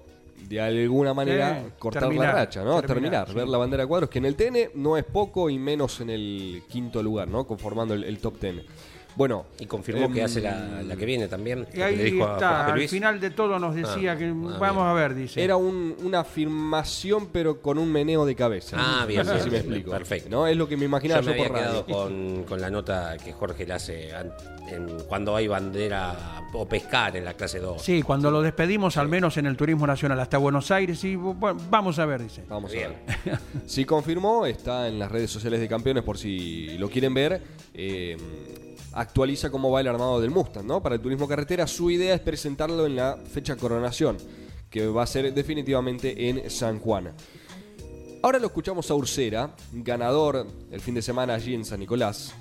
[0.49, 2.81] de alguna manera Sí, cortar terminar, la racha, ¿no?
[2.81, 3.33] terminar, Terminar, sí.
[3.35, 6.09] ver la bandera de cuadros, que en el TN no es poco y menos en
[6.09, 7.45] el quinto lugar, ¿no?
[7.45, 8.61] Conformando el, el top ten.
[9.15, 9.45] Bueno.
[9.59, 11.67] Y confirmó que em, hace la, la que viene también.
[11.73, 14.87] y ahí dijo está, al final de todo nos decía Ah, que ah, vamos bien.
[14.87, 15.43] a ver, dice.
[15.43, 18.77] Era un- una afirmación, pero con un meneo de cabeza.
[18.79, 19.91] Ah, bien, No sé bien, si me explico.
[19.91, 20.29] perfecto.
[20.29, 20.47] ¿no?
[20.47, 21.85] Es lo que me imaginaba Yo yo, me había por radio.
[21.85, 24.31] con, con la nota que Jorge le hace en-
[25.07, 27.81] cuando hay bandera o pescar en la clase 2.
[27.81, 31.59] Sí, cuando lo despedimos, al menos en el turismo nacional hasta Buenos Aires, y bueno,
[31.69, 32.43] vamos a ver, dice.
[32.47, 32.91] Vamos Bien.
[33.07, 33.39] a ver.
[33.65, 37.41] Si confirmó, está en las redes sociales de campeones por si lo quieren ver.
[37.73, 38.17] Eh,
[38.93, 40.81] actualiza cómo va el armado del Mustang, ¿no?
[40.81, 44.17] Para el turismo carretera, su idea es presentarlo en la fecha coronación,
[44.69, 47.11] que va a ser definitivamente en San Juan.
[48.23, 52.33] Ahora lo escuchamos a Ursera, ganador el fin de semana allí en San Nicolás.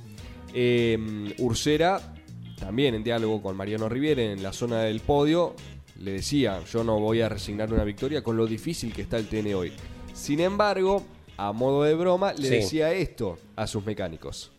[0.52, 2.14] Eh, Ursera,
[2.58, 5.54] también en diálogo con Mariano Riviere en la zona del podio,
[6.00, 9.28] le decía, yo no voy a resignar una victoria con lo difícil que está el
[9.28, 9.72] TN hoy.
[10.12, 11.02] Sin embargo,
[11.36, 12.54] a modo de broma, le Sí.
[12.56, 14.50] decía esto a sus mecánicos.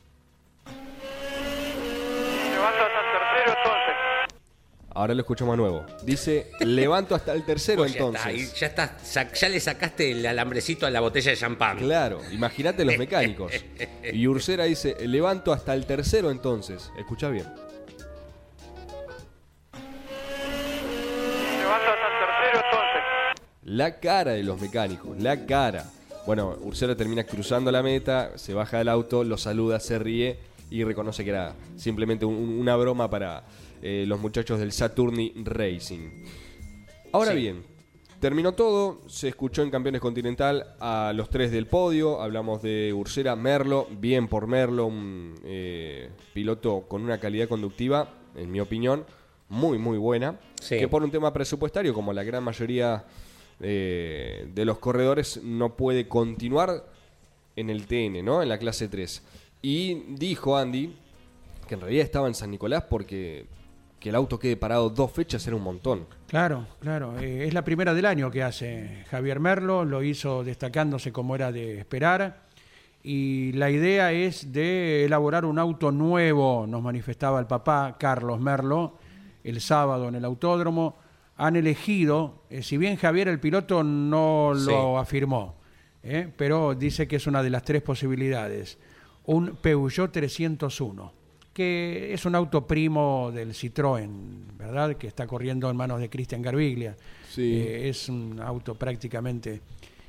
[0.65, 3.95] Levanto hasta el tercero entonces.
[4.93, 5.85] Ahora lo escuchamos a nuevo.
[6.03, 8.33] Dice, levanto hasta el tercero Pues ya entonces.
[8.55, 11.77] y ya, está, sa- ya le sacaste el alambrecito a la botella de champán.
[11.77, 13.53] Claro, imagínate los mecánicos.
[14.11, 16.91] Y Ursera dice, levanto hasta el tercero entonces.
[16.97, 17.45] Escucha bien.
[21.57, 23.01] Levanto hasta el tercero entonces.
[23.63, 25.85] La cara de los mecánicos, la cara.
[26.25, 30.37] Bueno, Ursera termina cruzando la meta, se baja del auto, lo saluda, se ríe
[30.69, 33.43] y reconoce que era simplemente un- una broma para
[33.81, 36.23] eh, los muchachos del Saturni Racing.
[37.11, 37.37] Ahora Sí.
[37.37, 37.63] bien,
[38.19, 43.35] terminó todo, se escuchó en Campeones Continental a los tres del podio, hablamos de Ursera,
[43.35, 49.05] Merlo, bien por Merlo, un eh, piloto con una calidad conductiva, en mi opinión,
[49.49, 50.77] muy muy buena, Sí.
[50.79, 53.03] que por un tema presupuestario, como la gran mayoría
[53.63, 56.85] eh, de los corredores, no puede continuar
[57.55, 58.41] en el TN, ¿no?
[58.41, 59.21] En la clase 3.
[59.61, 60.95] Y dijo Andy
[61.67, 63.45] que en realidad estaba en San Nicolás porque
[64.01, 66.07] que el auto quede parado dos fechas era un montón.
[66.27, 67.17] Claro, claro.
[67.19, 71.51] eh, es la primera del año que hace Javier Merlo, lo hizo destacándose como era
[71.51, 72.47] de esperar.
[73.03, 78.97] Y la idea es de elaborar un auto nuevo, nos manifestaba el papá Carlos Merlo
[79.43, 80.97] el sábado en el autódromo.
[81.37, 84.65] Han elegido, eh, si bien Javier el piloto no Sí.
[84.69, 85.55] lo afirmó,
[86.03, 88.77] eh, pero dice que es una de las tres posibilidades,
[89.25, 91.13] un Peugeot 301
[91.53, 94.09] que es un auto primo del Citroën,
[94.57, 94.95] ¿verdad?
[94.95, 96.95] Que está corriendo en manos de Cristian Garbiglia.
[97.29, 97.55] Sí.
[97.55, 99.61] Eh, es un auto prácticamente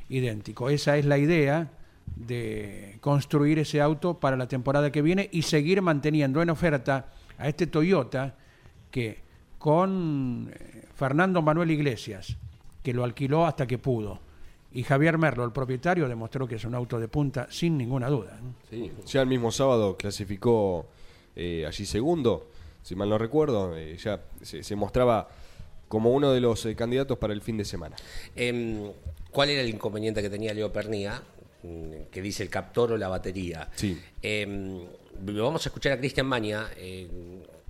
[0.08, 0.70] idéntico.
[0.70, 1.70] Esa es la idea
[2.16, 7.48] de construir ese auto para la temporada que viene y seguir manteniendo en oferta a
[7.48, 8.36] este Toyota
[8.90, 9.20] que
[9.58, 12.36] con eh, Fernando Manuel Iglesias,
[12.82, 14.20] que lo alquiló hasta que pudo,
[14.74, 18.40] y Javier Merlo, el propietario, demostró que es un auto de punta sin ninguna duda.
[18.70, 20.86] Sí, ya el mismo sábado clasificó
[21.36, 22.48] eh, allí segundo,
[22.82, 25.28] si mal no recuerdo, eh, ya se, se mostraba
[25.88, 27.96] como uno de los eh, candidatos para el fin de semana.
[28.34, 28.90] Em,
[29.30, 31.22] ¿Cuál era el inconveniente que tenía Leo Pernía?
[31.62, 33.70] Mm, Que dice el captor o la batería.
[33.74, 34.00] Sí.
[34.20, 34.80] Em,
[35.20, 36.68] vamos a escuchar a Cristian Maña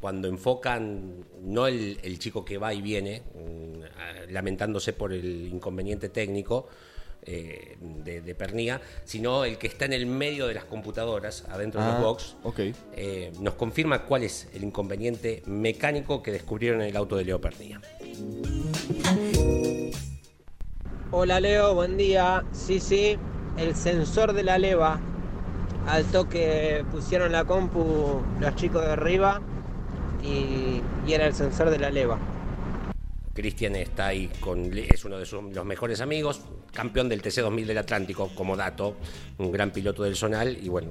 [0.00, 6.08] cuando enfocan no el, el chico que va y viene, mm, lamentándose por el inconveniente
[6.08, 6.68] técnico
[7.24, 11.80] eh, de, de Pernía, sino el que está en el medio de las computadoras, adentro
[11.80, 12.36] de Ah, los box.
[12.42, 12.60] ok.
[12.94, 17.40] eh, nos confirma cuál es el inconveniente mecánico que descubrieron en el auto de Leo
[17.40, 17.80] Pernía.
[21.10, 22.42] Hola Leo, buen día.
[22.52, 23.16] Sí, sí,
[23.58, 24.98] el sensor de la leva.
[25.86, 29.42] Al toque pusieron la compu los chicos de arriba
[30.22, 32.18] y, y era el sensor de la leva.
[33.34, 37.66] Cristian está ahí con es uno de sus, los mejores amigos, campeón del TC 2000
[37.66, 38.96] del Atlántico como dato,
[39.38, 40.90] un gran piloto del Zonal y bueno,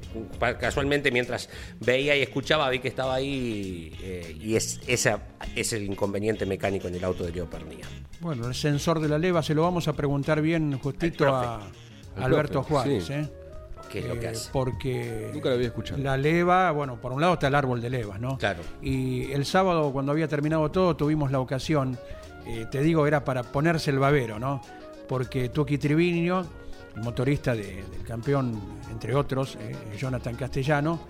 [0.60, 5.20] casualmente mientras veía y escuchaba vi que estaba ahí eh, y es esa
[5.56, 7.86] es el inconveniente mecánico en el auto de Leo Pernía.
[8.20, 11.56] Bueno, el sensor de la leva se lo vamos a preguntar bien justito a
[12.16, 13.14] Al Alberto Juárez, sí.
[13.14, 13.28] ¿eh?
[13.92, 14.50] ¿Qué es lo que Eh, hace?
[14.54, 16.02] Porque Nunca lo había escuchado.
[16.02, 18.38] la leva, bueno, por un lado está el árbol de levas, ¿no?
[18.38, 18.62] Claro.
[18.82, 21.98] Y el sábado, cuando había terminado todo, tuvimos la ocasión,
[22.46, 24.62] eh, te digo, era para ponerse el babero, ¿no?
[25.12, 26.46] Porque Tuki Triviño,
[26.96, 28.58] el motorista de- del campeón,
[28.90, 31.02] entre otros, eh, Jonathan Castellano,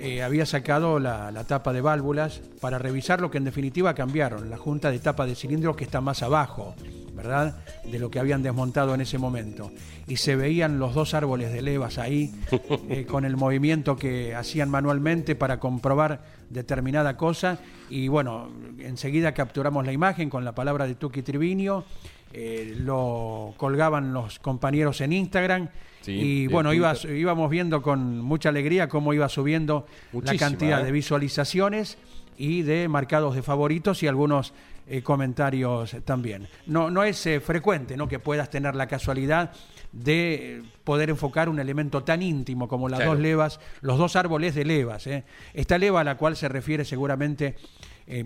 [0.00, 4.50] eh, había sacado la, la tapa de válvulas para revisar lo que en definitiva cambiaron,
[4.50, 6.74] la junta de tapa de cilindros que está más abajo,
[7.14, 7.62] ¿verdad?
[7.88, 9.70] De lo que habían desmontado en ese momento.
[10.08, 12.34] Y se veían los dos árboles de levas ahí,
[12.90, 17.60] eh, con el movimiento que hacían manualmente para comprobar determinada cosa.
[17.90, 21.84] Y bueno, enseguida capturamos la imagen con la palabra de Tuki Triviño.
[22.32, 25.68] Eh, lo colgaban los compañeros en Instagram
[26.02, 27.16] Sí, y en bueno iba, Twitter.
[27.16, 30.84] íbamos viendo con mucha alegría cómo iba subiendo Muchísima, la cantidad ¿eh?
[30.84, 31.98] de visualizaciones
[32.38, 34.52] y de marcados de favoritos y algunos
[34.88, 36.46] eh, comentarios también.
[36.66, 38.06] No, no es eh, frecuente ¿no?
[38.06, 39.50] que puedas tener la casualidad
[39.90, 43.12] de poder enfocar un elemento tan íntimo como las Claro.
[43.14, 45.06] dos levas, los dos árboles de levas.
[45.08, 45.24] ¿eh?
[45.54, 47.56] Esta leva a la cual se refiere seguramente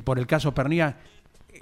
[0.04, 0.98] por el caso Pernía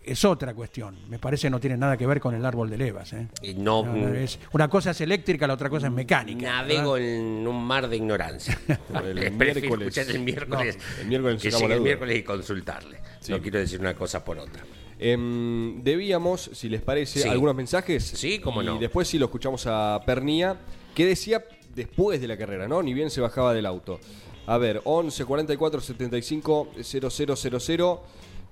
[0.04, 0.96] es otra cuestión.
[1.08, 3.12] Me parece no tiene nada que ver con el árbol de levas.
[3.12, 3.28] ¿eh?
[3.42, 6.50] Y no, No, no, es- una cosa es eléctrica, la otra cosa es mecánica.
[6.50, 7.08] navego ¿verdad?
[7.08, 8.58] en un mar de ignorancia.
[8.94, 12.98] El miércoles- el miércoles, No, el miércoles que el miércoles y consultarle.
[13.20, 13.32] Sí.
[13.32, 14.62] No quiero decir una cosa por otra.
[14.98, 17.28] Em, debíamos, si les parece, Sí.
[17.28, 18.04] algunos mensajes.
[18.04, 18.78] Sí, cómo y no.
[18.78, 20.56] después sí lo escuchamos a Pernía,
[20.94, 22.82] que decía después de la carrera, ¿no?
[22.82, 24.00] Ni bien se bajaba del auto.
[24.46, 28.00] A ver, 11 44 75 0000.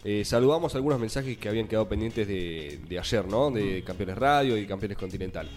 [0.04, 3.50] Eh, saludamos algunos mensajes que habían quedado pendientes de, de ayer, ¿no?
[3.50, 5.48] De Campeones Radio y Campeones Continental.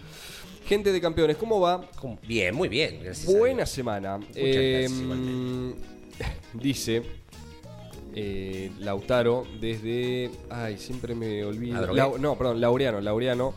[0.65, 1.81] Gente de campeones, ¿cómo va?
[1.99, 2.19] ¿Cómo?
[2.27, 2.99] Bien, muy bien.
[3.03, 3.69] Gracias a Buena Dios.
[3.69, 4.17] semana.
[4.17, 5.81] Muchas Eh, gracias, igualmente.
[6.53, 7.01] dice
[8.15, 10.29] eh, Lautaro desde.
[10.49, 11.93] Ay, siempre me olvido.
[11.93, 13.53] Lau- no, perdón, Laureano, Laureano.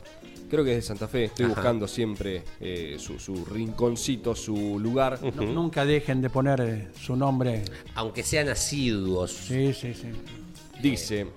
[0.51, 1.25] Creo que es de Santa Fe.
[1.25, 1.55] Estoy Ajá.
[1.55, 5.19] buscando siempre eh, su, su rinconcito, su lugar.
[5.23, 7.63] No- Nunca dejen de poner eh, su nombre.
[7.95, 9.33] Aunque sean asiduos.
[9.33, 10.09] Sí, sí, sí.
[10.83, 11.29] Dice.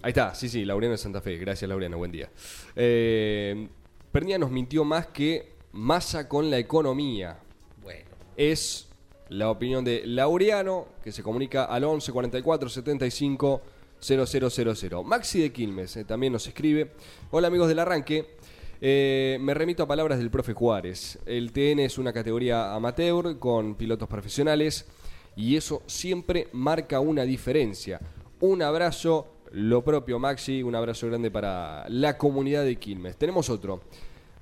[0.00, 1.36] Ahí está, sí, sí, Laureano de Santa Fe.
[1.38, 2.30] Gracias, Laureano, buen día.
[2.76, 3.66] Eh,
[4.12, 7.36] Pernia nos mintió más que masa con la economía.
[7.82, 8.86] Bueno, es
[9.30, 13.62] la opinión de Laureano, que se comunica al 11 44 75
[13.98, 15.04] 0000.
[15.04, 16.92] Maxi de Quilmes eh, también nos escribe.
[17.32, 18.36] Hola amigos del arranque.
[18.80, 21.18] Eh, me remito a palabras del profe Juárez.
[21.26, 24.86] El TN es una categoría amateur con pilotos profesionales
[25.34, 28.00] y eso siempre marca una diferencia.
[28.40, 33.16] Un abrazo, lo propio Maxi, un abrazo grande para la comunidad de Quilmes.
[33.16, 33.80] Tenemos otro.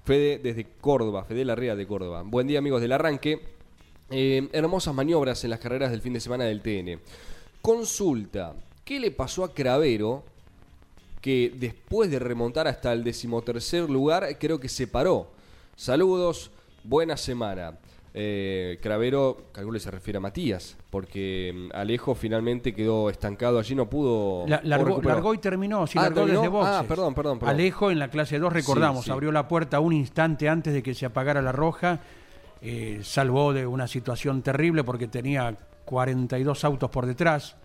[0.04, 2.24] Fede desde Córdoba, Fede Larrea de Córdoba.
[2.26, 3.40] Buen día amigos del arranque.
[4.10, 7.00] Eh, hermosas maniobras en las carreras del fin de semana del TN.
[7.62, 10.24] Consulta, ¿qué le pasó a Cravero
[11.20, 15.28] que después de remontar hasta el decimotercer lugar creo que se paró?
[15.76, 16.50] Saludos,
[16.82, 17.78] buena semana.
[18.16, 23.90] Eh, Cravero, calculo se refiere a Matías, porque mm, Alejo finalmente quedó estancado allí, no
[23.90, 24.46] pudo...
[24.46, 26.40] La- largó, y terminó, sí, Ah, largó ¿terminó?
[26.40, 26.74] desde boxes.
[26.76, 27.54] Ah, perdón, perdón, perdón.
[27.54, 29.10] Alejo en la clase 2, recordamos, Sí, sí.
[29.10, 31.98] abrió la puerta un instante antes de que se apagara la roja,
[32.62, 37.56] eh, salvó de una situación terrible porque tenía 42 autos por detrás.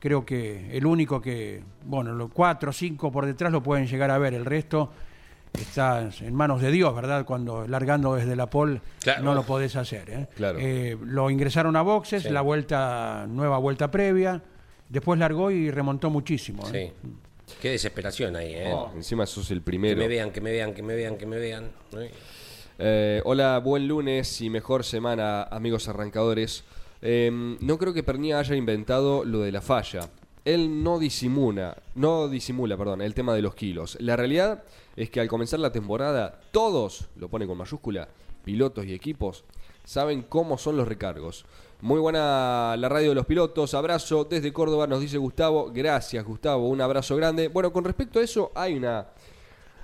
[0.00, 4.10] Creo que el único que, bueno, los 4 o 5 por detrás lo pueden llegar
[4.10, 4.90] a ver, el resto
[5.52, 7.24] está en manos de Dios, ¿verdad?
[7.24, 9.22] Cuando largando desde la pole Claro.
[9.22, 10.08] no lo podés hacer.
[10.10, 10.28] ¿eh?
[10.34, 10.58] Claro.
[10.60, 12.30] Eh, lo ingresaron a boxes, Sí.
[12.30, 14.42] la vuelta, nueva vuelta previa,
[14.88, 16.62] después largó y remontó muchísimo.
[16.72, 16.92] ¿eh?
[17.02, 17.10] sí.
[17.60, 18.72] Qué desesperación ahí, ¿eh?
[18.72, 19.98] Oh, encima sos el que primero.
[19.98, 21.70] me vean, que me vean, que me vean, que me vean.
[23.24, 26.64] hola, buen lunes y mejor semana, amigos arrancadores.
[27.02, 30.08] Eh, no creo que Pernía haya inventado lo de la falla.
[30.44, 33.96] Él no disimula, no disimula, perdón, el tema de los kilos.
[34.00, 34.64] La realidad
[34.96, 38.08] es que al comenzar la temporada, todos, lo pone con mayúscula,
[38.44, 39.44] pilotos y equipos,
[39.84, 41.44] saben cómo son los recargos.
[41.80, 45.70] Muy buena la radio de los pilotos, abrazo desde Córdoba, nos dice Gustavo.
[45.72, 47.48] Gracias, Gustavo, un abrazo grande.
[47.48, 49.08] Bueno, con respecto a eso, hay una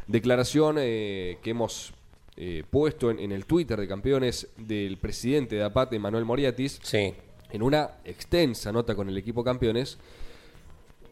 [0.07, 1.93] declaración eh, que hemos
[2.37, 7.15] eh, puesto en, en el Twitter de campeones del presidente de APAT, Manuel Moriatis, Sí.
[7.51, 9.99] en una extensa nota con el equipo campeones.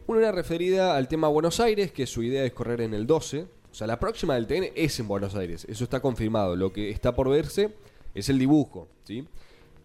[0.07, 3.45] Una referida al tema Buenos Aires, que su idea es correr en el 12.
[3.77, 5.63] O sea, la próxima del TN es en Buenos Aires.
[5.69, 6.55] Eso está confirmado.
[6.55, 7.75] Lo que está por verse
[8.15, 8.87] es el dibujo.
[9.03, 9.23] ¿sí?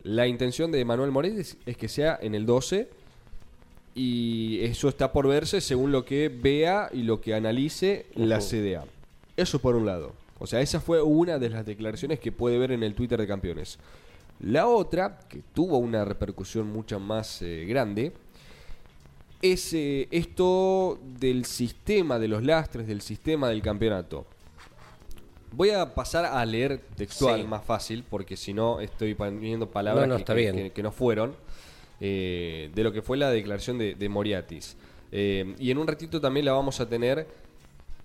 [0.02, 2.88] La intención de Manuel Moriatis es que sea en el 12.
[3.94, 8.86] Y eso está por verse según lo que vea y lo que analice la CDA.
[9.36, 10.14] Eso por un lado.
[10.38, 13.26] O sea, esa fue una de las declaraciones que puede ver en el Twitter de
[13.26, 13.78] campeones.
[14.40, 18.14] La otra, que tuvo una repercusión mucho más eh, grande,
[19.42, 24.24] es eh, esto del sistema de los lastres, del sistema del campeonato.
[25.54, 27.46] Voy a pasar a leer textual Sí.
[27.46, 30.54] más fácil, porque si no estoy poniendo palabras No, no, que- que, bien.
[30.56, 31.34] que- que no fueron,
[32.00, 34.76] eh, de lo que fue la declaración de, de Moriatis.
[35.10, 37.26] Eh, y en un ratito también la vamos a tener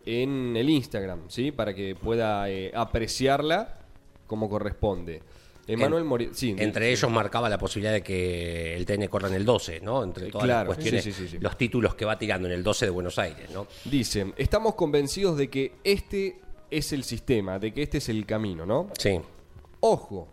[0.06, 1.52] en el Instagram, ¿sí?
[1.52, 3.78] Para que pueda eh, apreciarla
[4.26, 5.22] como corresponde.
[5.68, 6.38] Emanuel En- Moriatis.
[6.38, 10.04] Sí, Entre ellos marcaba la posibilidad de que el TN corra en el 12, ¿no?
[10.04, 11.38] Entre Eh, todas claro, las cuestiones, sí, sí.
[11.40, 13.68] los títulos que va tirando en el 12 de Buenos Aires, ¿no?
[13.86, 16.40] Dice, estamos convencidos de que este
[16.72, 18.90] es el sistema, de que este es el camino, ¿no?
[18.98, 19.20] Sí.
[19.80, 20.28] Ojo,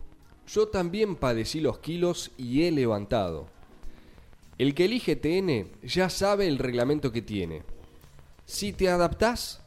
[0.47, 3.47] yo también padecí los kilos y he levantado.
[4.57, 7.63] El que elige TN ya sabe el reglamento que tiene.
[8.45, 9.61] Si te adaptás,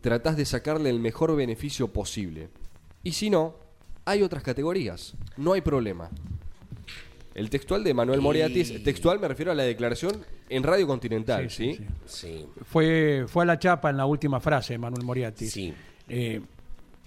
[0.00, 2.48] tratás de sacarle el mejor beneficio posible.
[3.02, 3.54] Y si no,
[4.06, 5.14] hay otras categorías.
[5.36, 6.08] No hay problema.
[7.34, 11.74] El textual de Manuel Moriatis, textual me refiero a la declaración en Radio Continental, ¿sí?
[11.74, 12.28] Sí, sí, sí.
[12.28, 12.48] Sí.
[12.64, 15.46] Fue, fue a la chapa en la última frase, Manuel Moriarty.
[15.46, 15.74] Sí.
[16.08, 16.40] Eh,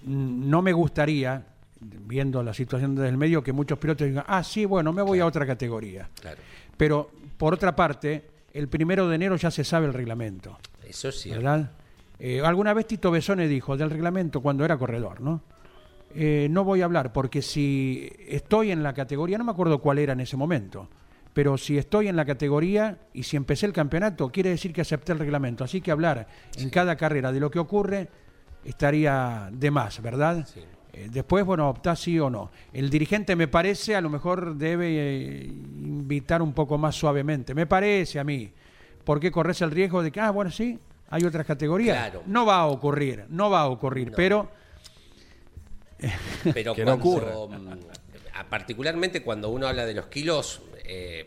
[0.05, 1.43] no me gustaría,
[1.79, 5.19] viendo la situación desde el medio, que muchos pilotos digan, ah, sí, bueno, me voy
[5.19, 6.09] a otra categoría.
[6.21, 6.39] Claro.
[6.77, 11.15] Pero, por otra parte, el primero de enero ya se sabe el reglamento, Eso es
[11.15, 11.41] cierto.
[11.41, 11.71] ¿verdad?
[12.19, 15.41] Eh, alguna vez Tito Besone dijo del reglamento cuando era corredor, ¿no?
[16.15, 19.99] Eh, no voy a hablar porque si estoy en la categoría, no me acuerdo cuál
[19.99, 20.89] era en ese momento,
[21.33, 25.11] pero si estoy en la categoría y si empecé el campeonato, quiere decir que acepté
[25.11, 25.63] el reglamento.
[25.63, 28.09] Así que hablar en cada carrera de lo que ocurre
[28.65, 30.47] estaría de más, ¿verdad?
[30.51, 30.61] Sí.
[30.91, 32.51] Eh, después, bueno, optá sí o no.
[32.73, 37.53] El dirigente, me parece, a lo mejor debe eh, invitar un poco más suavemente.
[37.53, 38.51] Me parece a mí.
[39.03, 40.79] ¿Por qué corres el riesgo de que, ah, bueno, sí,
[41.09, 41.97] hay otras categorías?
[41.97, 42.23] Claro.
[42.25, 44.49] No va a ocurrir, no va a ocurrir, pero
[46.53, 47.49] Pero Que cuando,
[48.49, 51.25] particularmente cuando uno habla de los kilos, eh,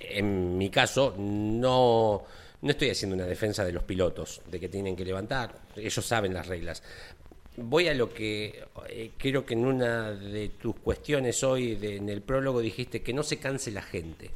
[0.00, 2.22] en mi caso, no,
[2.62, 6.34] no estoy haciendo una defensa de los pilotos, de que tienen que levantar, ellos saben
[6.34, 6.82] las reglas.
[7.56, 12.08] Voy a lo que eh, creo que en una de tus cuestiones hoy, de- en
[12.08, 14.30] el prólogo, dijiste que no se canse la gente.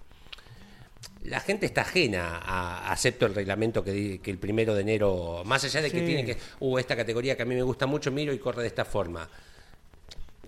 [1.25, 5.81] La gente está ajena a, acepto el reglamento que, el primero de enero, más allá
[5.81, 8.39] de que tiene que, uh, esta categoría que a mí me gusta mucho, miro y
[8.39, 9.29] corre de esta forma.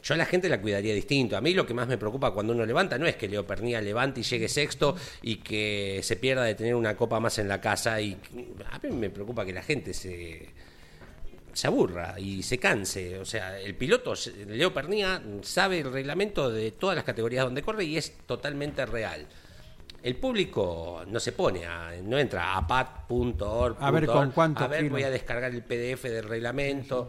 [0.07, 1.36] Yo a la gente la cuidaría distinto.
[1.36, 3.80] A mí lo que más me preocupa cuando uno levanta no es que Leo Pernía
[3.80, 7.61] levante y llegue sexto y que se pierda de tener una copa más en la
[7.61, 8.00] casa.
[8.00, 8.16] Y
[8.70, 10.46] a mí me preocupa que la gente se,
[11.52, 13.18] se aburra y se canse.
[13.18, 14.14] O sea, el piloto,
[14.46, 19.26] Leo Pernía, sabe el reglamento de todas las categorías donde corre y es totalmente real.
[20.04, 23.76] El público no se pone, a- no entra a pat.org.
[23.80, 27.09] A ver con cuántos A ver, voy a descargar el PDF del reglamento.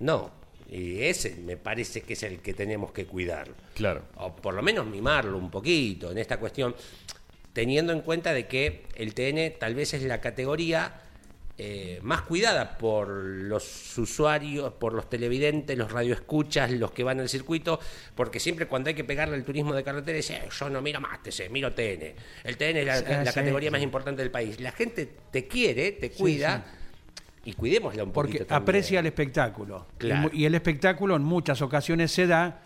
[0.00, 0.41] No,
[0.72, 3.48] y ese me parece que es el que tenemos que cuidar.
[3.74, 4.04] Claro.
[4.16, 6.74] O por lo menos mimarlo un poquito en esta cuestión,
[7.52, 10.94] teniendo en cuenta de que el TN tal vez es la categoría
[11.58, 17.28] eh, más cuidada por los usuarios, por los televidentes, los radioescuchas, los que van al
[17.28, 17.78] circuito,
[18.14, 20.98] porque siempre cuando hay que pegarle al turismo de carretera, dice, "Eh, yo no miro
[21.02, 22.14] más TC, miro TN.
[22.44, 23.72] El TN es la, Sí, la sí, categoría sí.
[23.72, 24.58] más importante del país.
[24.60, 26.64] La gente te quiere, te cuida,
[27.44, 28.62] y cuidémosla un Porque también.
[28.62, 29.86] aprecia el espectáculo.
[29.98, 30.30] Claro.
[30.32, 32.60] Y, el espectáculo en muchas ocasiones se da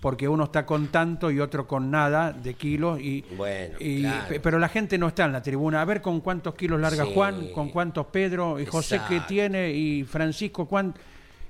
[0.00, 2.98] porque uno está con tanto y otro con nada de kilos.
[3.00, 4.28] Y, Bueno, y- claro.
[4.28, 5.82] pe- Pero la gente no está en la tribuna.
[5.82, 7.10] A ver con cuántos kilos larga Sí.
[7.14, 10.94] Juan, con cuántos Pedro, y José que tiene, y Francisco, cuán...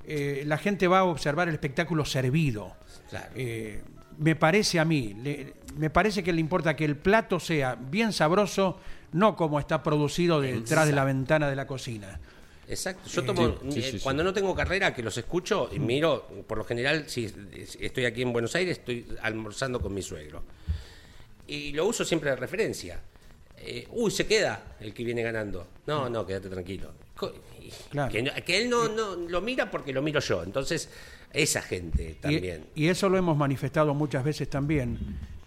[0.06, 2.74] eh, la gente va a observar el espectáculo servido.
[3.10, 3.26] Claro.
[3.36, 3.82] Eh,
[4.18, 8.12] me parece a mí, le- me parece que le importa que el plato sea bien
[8.12, 8.80] sabroso,
[9.12, 12.18] no como está producido detrás de la ventana de la cocina.
[12.70, 13.08] Exacto.
[13.10, 14.00] Yo tomo, sí, eh, sí, sí.
[14.00, 17.32] cuando no tengo carrera, que los escucho y miro, por lo general, si
[17.80, 20.44] estoy aquí en Buenos Aires, estoy almorzando con mi suegro.
[21.48, 23.00] Y lo uso siempre de referencia.
[23.58, 25.66] Eh, uy, se queda el que viene ganando.
[25.86, 26.92] No, no, quédate tranquilo.
[27.90, 28.12] Claro.
[28.12, 30.42] Que, él no, no lo mira porque lo miro yo.
[30.44, 30.88] Entonces,
[31.32, 32.66] esa gente Y- también.
[32.74, 34.98] Y, eso lo hemos manifestado muchas veces también,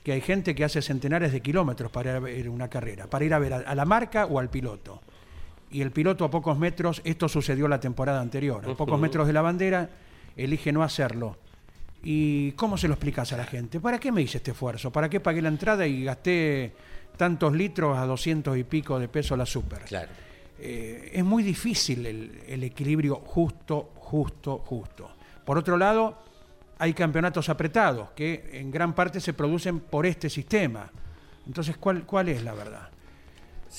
[0.04, 3.24] que hay gente que hace centenares de kilómetros para ir a ver una carrera, para
[3.24, 5.02] ir a ver a, a la marca o al piloto.
[5.74, 9.34] Y el piloto a pocos metros, esto sucedió la temporada anterior, a pocos metros de
[9.34, 9.90] la bandera,
[10.38, 11.38] elige no hacerlo.
[12.04, 13.80] ¿Y cómo se lo explicas a la gente?
[13.80, 14.92] ¿Para qué me hice este esfuerzo?
[14.92, 16.74] ¿Para qué pagué la entrada y gasté
[17.18, 19.80] tantos litros a 200 y pico de peso la super?
[19.80, 20.12] Claro.
[20.60, 25.10] Eh, es muy difícil el, el equilibrio justo, justo, justo.
[25.44, 26.20] Por otro lado,
[26.78, 30.92] hay campeonatos apretados que en gran parte se producen por este sistema.
[31.48, 32.93] Entonces, ¿cuál, cuál es la verdad?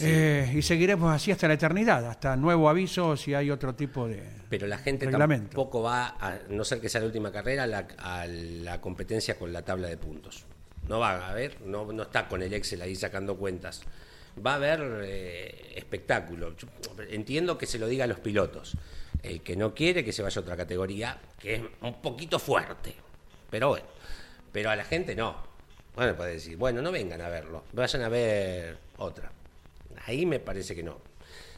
[0.01, 4.22] Eh, y seguiremos así hasta la eternidad, hasta nuevo aviso si hay otro tipo de...
[4.51, 5.51] Pero la gente Reglamento.
[5.51, 9.38] tampoco va, a no ser que sea la última carrera, a la, a la competencia
[9.38, 10.47] con la tabla de puntos.
[10.88, 13.82] No va a ver, no, no está con el Excel ahí sacando cuentas.
[14.45, 16.57] Va a haber eh, espectáculo.
[16.57, 16.66] Yo
[17.09, 18.76] entiendo que se lo diga a los pilotos.
[19.22, 22.95] El que no quiere que se vaya a otra categoría, que es un poquito fuerte.
[23.49, 23.86] Pero bueno,
[24.53, 25.36] pero a la gente no.
[25.95, 29.30] Bueno, puede decir, bueno, no vengan a verlo, vayan a ver otra.
[30.07, 30.98] Ahí me parece que no.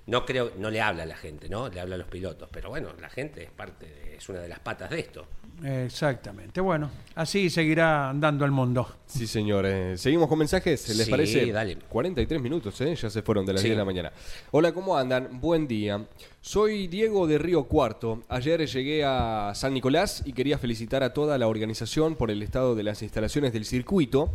[0.06, 1.68] No creo, no le habla a la gente, ¿no?
[1.68, 2.48] Le habla a los pilotos.
[2.52, 5.26] Pero bueno, la gente es parte, de- es una de las patas de esto.
[5.64, 6.60] Exactamente.
[6.60, 8.86] Bueno, así seguirá andando el mundo.
[9.06, 9.66] Sí, señor.
[9.66, 11.50] Eh, Seguimos con mensajes, ¿les Sí, parece?
[11.50, 11.76] dale.
[11.88, 12.94] 43 minutos, ¿eh?
[12.94, 13.68] Ya se fueron de las Sí.
[13.68, 14.12] 10 de la mañana.
[14.52, 15.40] Hola, ¿cómo andan?
[15.40, 16.06] Buen día.
[16.40, 18.22] Soy Diego de Río Cuarto.
[18.28, 22.74] Ayer llegué a San Nicolás y quería felicitar a toda la organización por el estado
[22.76, 24.30] de las instalaciones del circuito.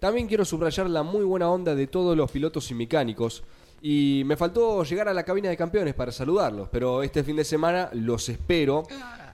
[0.00, 3.44] También quiero subrayar la muy buena onda de todos los pilotos y mecánicos.
[3.82, 7.44] Y me faltó llegar a la cabina de campeones para saludarlos, pero este fin de
[7.44, 8.82] semana los espero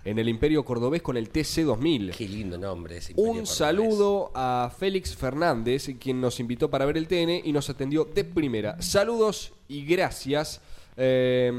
[0.05, 2.14] en el Imperio Cordobés con el TC2000.
[2.17, 3.57] Qué lindo nombre ese Imperio Un Cordobés.
[3.57, 8.23] saludo a Félix Fernández, quien nos invitó para ver el TN y nos atendió de
[8.25, 8.81] primera.
[8.81, 10.61] Saludos y gracias.
[10.97, 11.53] Eh,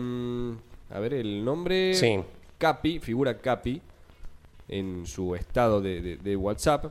[0.90, 1.94] a ver el nombre.
[1.94, 2.20] Sí.
[2.58, 3.82] Capi, figura Capi
[4.70, 6.86] en su estado de, de- de WhatsApp.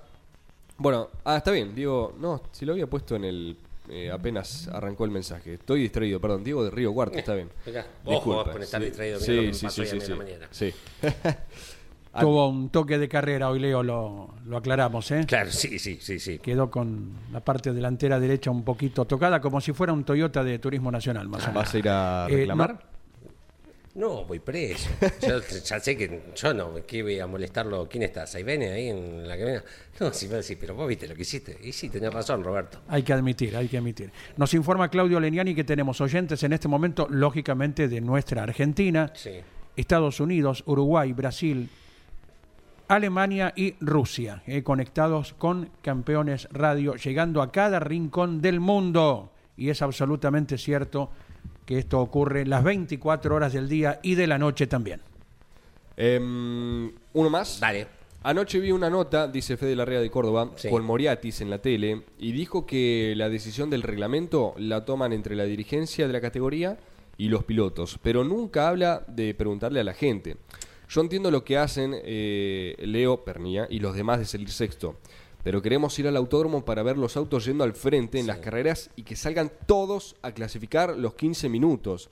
[0.79, 2.15] Bueno, ah, está bien, Diego.
[2.19, 3.57] No, si lo había puesto en el.
[3.89, 5.55] eh, apenas arrancó el mensaje.
[5.55, 6.43] Estoy distraído, perdón.
[6.45, 7.49] Diego de Río Cuarto, está bien.
[7.65, 8.87] Mirá, ojo Disculpa, con estar sí.
[8.87, 10.23] distraído, mirá lo que me pasó hoy a sí, mí en la sí.
[10.23, 10.49] mañana.
[10.51, 10.75] Sí.
[12.21, 15.25] Tuvo un toque de carrera hoy, Leo, lo, lo aclaramos, ¿eh?
[15.29, 16.39] Claro, sí, sí, sí, sí.
[16.39, 20.59] Quedó con la parte delantera derecha un poquito tocada, como si fuera un Toyota de
[20.59, 21.65] Turismo Nacional, más o menos.
[21.65, 22.96] ¿Vas a ir a Eh, reclamar?
[23.97, 24.91] No, voy preso.
[25.27, 27.89] Yo ya sé que yo no, ¿qué voy a molestarlo?
[27.89, 28.27] ¿Quién está?
[28.27, 29.65] ¿Saibene ahí en la cabina?
[29.99, 31.57] No, si me pero vos viste lo que hiciste.
[31.63, 32.83] Y sí, tenés razón, Roberto.
[32.89, 34.13] Hay que admitir, hay que admitir.
[34.37, 39.31] Nos informa Claudio Leniani que tenemos oyentes en este momento, lógicamente, de nuestra Argentina, Sí.
[39.77, 41.71] Estados Unidos, Uruguay, Brasil,
[42.89, 49.33] Alemania y Rusia, eh, conectados con Campeones Radio, llegando a cada rincón del mundo.
[49.57, 51.11] Y es absolutamente cierto
[51.67, 55.03] que esto ocurre las 24 horas del día y de la noche también.
[55.97, 57.61] Em, Uno más.
[57.61, 57.87] Dale.
[58.23, 60.69] Anoche vi una nota, dice Fede Larrea de Córdoba, Sí.
[60.69, 65.37] con Moriatis en la tele, y dijo que la decisión del reglamento la toman entre
[65.37, 66.77] la dirigencia de la categoría
[67.17, 70.37] y los pilotos, pero nunca habla de preguntarle a la gente.
[70.89, 74.97] Yo entiendo lo que hacen eh, Leo Pernía y los demás de salir sexto,
[75.47, 78.91] pero queremos ir al autódromo para ver los autos yendo al frente en las carreras
[78.97, 82.11] y que salgan todos a clasificar los 15 minutos.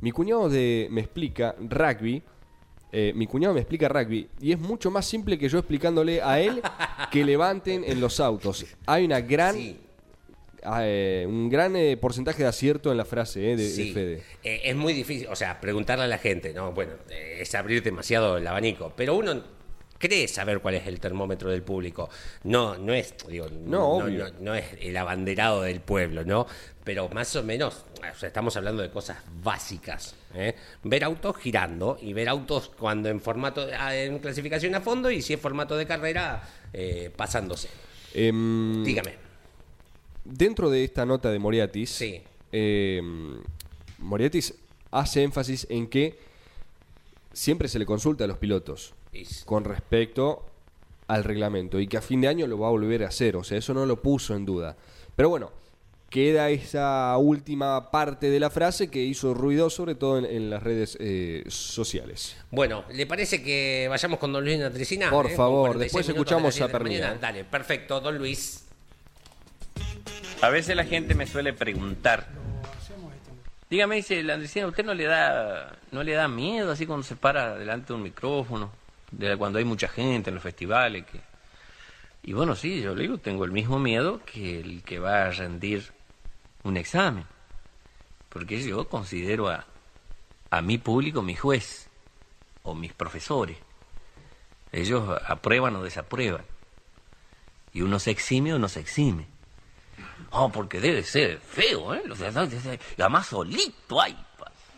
[0.00, 2.22] Mi cuñado de, me explica rugby,
[2.92, 6.38] eh, mi cuñado me explica rugby y es mucho más simple que yo explicándole a
[6.38, 6.62] él
[7.10, 8.64] que levanten en los autos.
[8.86, 9.80] Hay una gran, Sí.
[10.78, 13.92] eh, un gran eh, porcentaje de acierto en la frase eh, de, de Sí.
[13.94, 14.22] Fede.
[14.44, 16.70] Es muy difícil, o sea, preguntarle a la gente, ¿no?
[16.70, 19.55] Bueno, es abrir demasiado el abanico, pero uno
[19.98, 22.08] cree saber cuál es el termómetro del público.
[22.44, 26.46] No, no es, digo, No, no, no- no es el abanderado del pueblo, ¿no?
[26.84, 30.14] Pero más o menos, o sea, estamos hablando de cosas básicas.
[30.34, 30.54] ¿eh?
[30.84, 35.20] Ver autos girando y ver autos cuando en formato, ah, en clasificación a fondo y
[35.22, 37.68] si es formato de carrera, eh, pasándose.
[38.14, 39.14] Em, Dígame.
[40.24, 42.22] Dentro de esta nota de Moriatis, Sí.
[42.52, 43.00] eh,
[43.98, 44.54] Moriatis
[44.90, 46.18] hace énfasis en que
[47.32, 48.94] siempre se le consulta a los pilotos
[49.44, 50.44] Con respecto
[51.08, 53.44] al reglamento y que a fin de año lo va a volver a hacer, o
[53.44, 54.76] sea, eso no lo puso en duda.
[55.14, 55.52] Pero bueno,
[56.10, 60.62] queda esa última parte de la frase que hizo ruido sobre todo en, en las
[60.62, 62.36] redes eh, sociales.
[62.50, 65.10] Bueno, ¿le parece que vayamos con don Luis Natricina?
[65.10, 67.20] Por Eh, favor, 46 después escuchamos de a 10 de la Pernilla, mañana.
[67.20, 68.64] Dale, perfecto, don Luis.
[70.42, 72.28] A veces la gente me suele preguntar.
[73.68, 77.16] Dígame, dice la Andresina, ¿usted no le da no le da miedo así cuando se
[77.16, 78.70] para delante de un micrófono?
[79.10, 81.04] De cuando hay mucha gente en los festivales.
[81.06, 81.20] que
[82.22, 85.30] Y bueno, sí, yo le digo, tengo el mismo miedo que el que va a
[85.30, 85.92] rendir
[86.62, 87.24] un examen.
[88.28, 89.64] Porque yo considero a,
[90.50, 91.88] a mi público mi juez
[92.62, 93.56] o mis profesores.
[94.72, 96.44] Ellos aprueban o desaprueban.
[97.72, 99.26] Y uno se exime o no se exime.
[100.30, 102.02] Oh, porque debe ser feo, ¿eh?
[102.04, 104.06] Los además solito pa.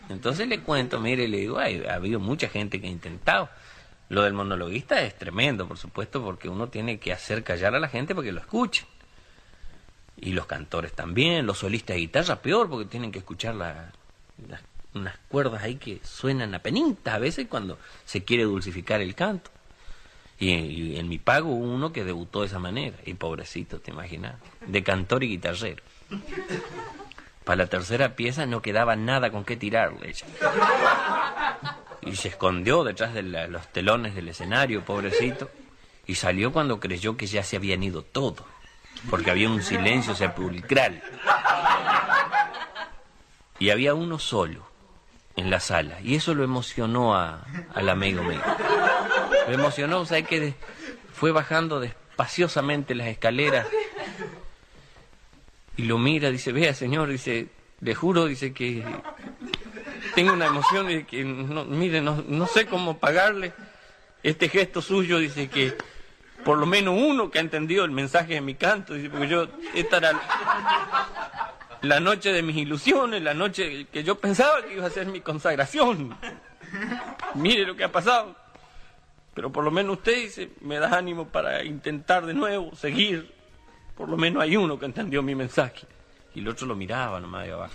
[0.09, 3.49] Entonces le cuento, mire, le digo, ay, ha habido mucha gente que ha intentado.
[4.09, 7.89] Lo del monologuista es tremendo, por supuesto, porque uno tiene que hacer callar a la
[7.89, 8.87] gente para que lo escuchen.
[10.17, 13.93] Y los cantores también, los solistas de guitarra peor, porque tienen que escuchar la-
[14.95, 19.51] unas cuerdas ahí que suenan a penitas a veces cuando se quiere dulcificar el canto.
[20.41, 22.97] Y, y en mi pago hubo uno que debutó de esa manera.
[23.05, 24.37] Y pobrecito, te imaginas.
[24.67, 25.83] De cantor y guitarrero.
[27.45, 30.27] Para la tercera pieza no quedaba nada con qué tirarle ella.
[32.09, 35.51] Y se escondió detrás de los telones del escenario, pobrecito.
[36.07, 38.43] Y salió cuando creyó que ya se habían ido todos.
[39.11, 41.03] Porque había un silencio sepulcral.
[43.59, 44.67] Y había uno solo
[45.37, 46.01] en la sala.
[46.01, 47.45] Y eso lo emocionó a-
[47.75, 48.41] al amigo mío.
[49.49, 50.55] Lo emocionó, o sea que
[51.13, 53.67] fue bajando despaciosamente las escaleras
[55.77, 57.49] y lo mira, dice, vea señor, dice,
[57.81, 58.85] le juro, dice que
[60.19, 63.53] tengo una emoción y que, no, mire, no, no sé cómo pagarle
[64.25, 65.79] este gesto suyo, dice que
[66.45, 69.47] por lo menos uno que ha entendido el mensaje de mi canto, dice, porque yo,
[69.75, 70.21] esta era
[71.83, 75.21] la noche de mis ilusiones, la noche que yo pensaba que iba a ser mi
[75.21, 76.19] consagración.
[77.35, 78.35] Mire lo que ha pasado.
[79.35, 83.33] Pero por lo menos usted dice, me da ánimo para intentar de nuevo, seguir.
[83.97, 85.87] Por lo menos hay uno que entendió mi mensaje.
[86.35, 87.75] Y el otro lo miraba nomás de abajo.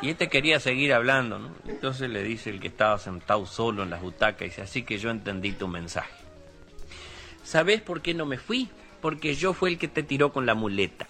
[0.00, 1.50] Y este quería seguir hablando, ¿no?
[1.66, 5.10] Entonces le dice el que estaba sentado solo en las butacas, dice, así que yo
[5.10, 6.12] entendí tu mensaje.
[7.42, 8.68] ¿Sabes por qué no me fui?
[9.00, 11.08] Porque yo fue el que te tiró con la muleta.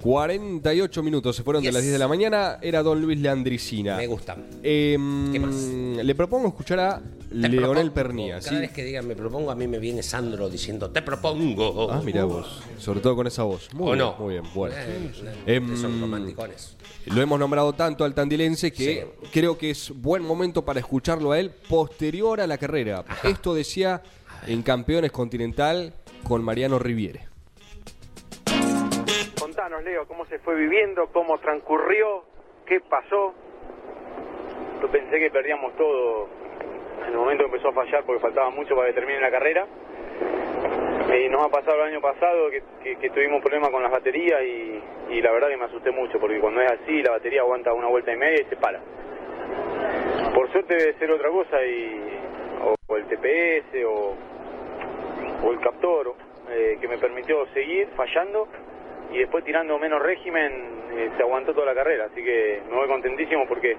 [0.00, 2.58] 48 minutos se fueron de las 10 de la mañana.
[2.62, 3.96] Era don Luis Leandricina.
[3.96, 4.36] Me gusta.
[4.62, 5.54] Em, ¿Qué más?
[5.54, 7.92] Le propongo escuchar a Leonel.
[7.92, 8.40] Pernía.
[8.40, 8.56] Cada ¿sí?
[8.56, 11.90] vez que digan me propongo, a mí me viene Sandro diciendo te propongo.
[11.90, 12.62] Ah, mira vos.
[12.78, 13.72] Sobre todo con esa voz.
[13.74, 14.14] Muy ¿O bien, no?
[14.18, 14.44] muy bien.
[14.54, 14.74] Bueno.
[14.76, 15.10] Eh,
[15.46, 16.76] Em, son romanticones.
[17.06, 21.38] Lo hemos nombrado tanto al tandilense que creo que es buen momento para escucharlo a
[21.38, 23.04] él posterior a la carrera.
[23.24, 24.02] Esto decía
[24.46, 27.28] en Campeones Continental con Mariano Riviere.
[29.38, 32.24] Contanos, Leo, cómo se fue viviendo, cómo transcurrió,
[32.66, 33.34] qué pasó.
[34.82, 36.28] Yo pensé que perdíamos todo
[37.06, 39.66] en el momento empezó a fallar porque faltaba mucho para que termine la carrera.
[41.16, 45.32] Y nos ha pasado el año pasado que, tuvimos problemas con las baterías y, la
[45.32, 48.16] verdad que me asusté mucho porque cuando es así la batería aguanta una vuelta y
[48.16, 48.80] media y se para.
[50.34, 52.00] Por suerte debe ser otra cosa y
[52.64, 54.14] o, o el TPS o,
[55.44, 56.14] o el captor
[56.50, 58.48] eh, que me permitió seguir fallando
[59.12, 60.52] y después tirando menos régimen
[60.92, 63.76] eh, se aguantó toda la carrera, así que me voy contentísimo porque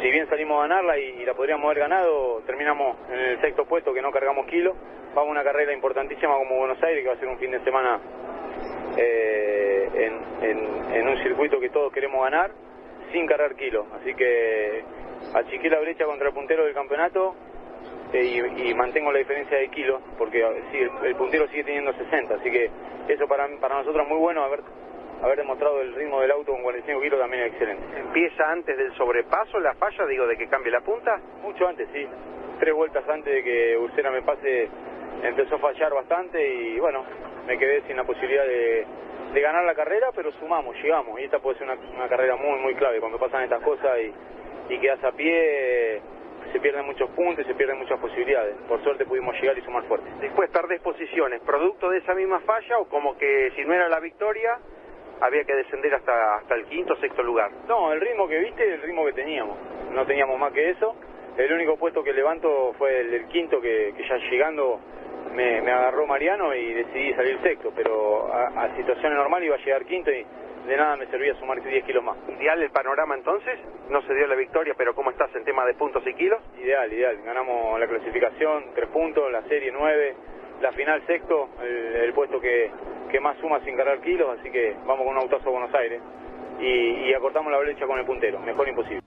[0.00, 3.92] si bien salimos a ganarla y, la podríamos haber ganado, terminamos en el sexto puesto
[3.92, 4.76] que no cargamos kilos.
[5.14, 7.60] Vamos a una carrera importantísima como Buenos Aires, que va a ser un fin de
[7.64, 8.00] semana
[8.96, 10.10] eh,
[10.42, 12.50] en, un circuito que todos queremos ganar,
[13.12, 13.86] sin cargar kilos.
[14.00, 14.84] Así que
[15.34, 17.34] achiqué la brecha contra el puntero del campeonato
[18.12, 21.92] eh, y, y mantengo la diferencia de kilos, porque sí, el, el puntero sigue teniendo
[21.92, 22.34] 60.
[22.34, 22.70] Así que
[23.08, 24.60] eso para, para nosotros es muy bueno, haber,
[25.22, 27.84] haber demostrado el ritmo del auto con 45 kilos también es excelente.
[27.98, 31.20] ¿Empieza antes del sobrepaso la falla, digo, de que cambie la punta?
[31.42, 32.06] Mucho antes, sí.
[32.60, 34.68] Tres vueltas antes de que Ursera me pase,
[35.22, 37.04] empezó a fallar bastante y bueno,
[37.46, 38.86] me quedé sin la posibilidad de,
[39.32, 41.20] de ganar la carrera, pero sumamos, llegamos.
[41.20, 43.00] Y esta puede ser una, una carrera muy, muy clave.
[43.00, 46.00] Cuando pasan estas cosas y, y quedas a pie,
[46.52, 48.56] se pierden muchos puntos y se pierden muchas posibilidades.
[48.68, 50.08] Por suerte pudimos llegar y sumar fuerte.
[50.20, 54.00] Después perdés posiciones, producto de esa misma falla o como que si no era la
[54.00, 54.58] victoria
[55.20, 57.50] había que descender hasta, hasta el quinto o sexto lugar.
[57.66, 59.56] No, el ritmo que viste es el ritmo que teníamos.
[59.92, 60.94] No teníamos más que eso.
[61.36, 64.80] El único puesto que levanto fue el del quinto, que, que ya llegando
[65.34, 67.72] me, me agarró Mariano y decidí salir sexto.
[67.74, 70.24] Pero a, a situaciones normales iba a llegar quinto y
[70.66, 72.16] de nada me servía sumar 10 kilos más.
[72.28, 73.58] Ideal el panorama entonces,
[73.88, 76.40] no se dio la victoria, pero ¿cómo estás en tema de puntos y kilos?
[76.60, 77.18] Ideal, ideal.
[77.24, 80.14] Ganamos la clasificación, tres puntos, la serie nueve,
[80.60, 82.70] la final sexto, el, el puesto que,
[83.10, 86.00] que más suma sin cargar kilos, así que vamos con un autazo a Buenos Aires.
[86.60, 89.02] Y, y acortamos la brecha con el puntero, mejor imposible.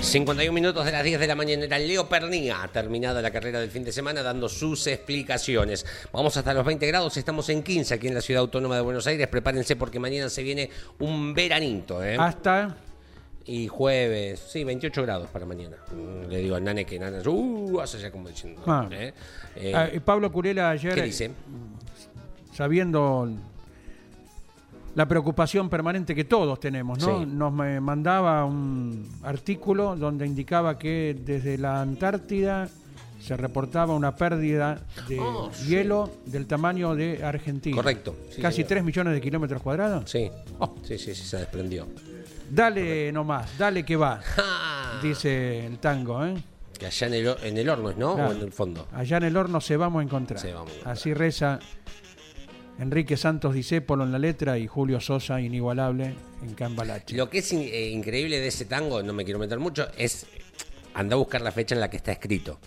[0.00, 3.70] 51 minutos de las 10 de la mañana era Leo Pernía, terminada la carrera del
[3.70, 5.86] fin de semana, dando sus explicaciones.
[6.12, 9.06] Vamos hasta los 20 grados, estamos en 15 aquí en la ciudad autónoma de Buenos
[9.06, 9.28] Aires.
[9.28, 12.16] Prepárense porque mañana se viene un veranito, ¿eh?
[12.18, 12.76] Hasta
[13.52, 15.76] Y jueves, sí, 28 grados para mañana.
[15.92, 18.62] Mm, Le digo a Nane que Nane, uh, hace ya como diciendo.
[18.64, 18.86] Ah.
[18.92, 19.12] ¿eh?
[19.56, 21.32] Eh, Ah, y Pablo Curela ayer, ¿Qué dice?
[22.54, 23.28] sabiendo
[24.94, 27.20] la preocupación permanente que todos tenemos, ¿no?
[27.20, 27.26] Sí.
[27.26, 32.68] Nos me mandaba un artículo donde indicaba que desde la Antártida
[33.20, 35.66] se reportaba una pérdida de Oh, sí.
[35.70, 37.74] hielo del tamaño de Argentina.
[37.76, 38.68] Correcto, sí, Casi señor.
[38.68, 40.08] 3 millones de kilómetros cuadrados.
[40.10, 40.30] Sí,
[40.60, 40.74] Oh.
[40.84, 41.86] sí, sí, sí, se desprendió.
[42.50, 44.20] Dale nomás, dale que va,
[45.02, 46.34] dice el tango, ¿eh?
[46.78, 48.14] que allá en el, en el horno, ¿no?
[48.14, 48.30] Claro.
[48.30, 48.88] O en el fondo.
[48.92, 50.40] Allá en el horno se vamos a encontrar.
[50.40, 50.92] Se vamos a encontrar.
[50.94, 51.60] Así reza
[52.78, 57.14] Enrique Santos Discépolo en la letra y Julio Sosa, inigualable, en Cambalache.
[57.16, 60.26] Lo que es in- eh, increíble de ese tango, no me quiero meter mucho, es
[60.94, 62.58] anda a buscar la fecha en la que está escrito.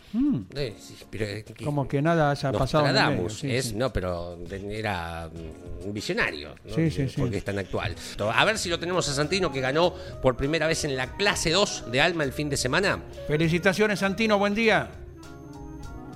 [0.55, 1.65] Eh, sí, pero, eh, que- Mm.
[1.65, 3.76] Como que nada haya pasado Nostradamus, sí, es, sí.
[3.76, 4.38] no, pero
[4.69, 6.74] era mm, un visionario, ¿no?
[6.76, 7.15] Sí, sí, sí.
[7.19, 7.95] porque es tan actual.
[8.34, 11.51] A ver si lo tenemos a Santino, que ganó por primera vez en la clase
[11.51, 12.99] 2 de Alma el fin de semana.
[13.28, 14.89] Felicitaciones, Santino, buen día.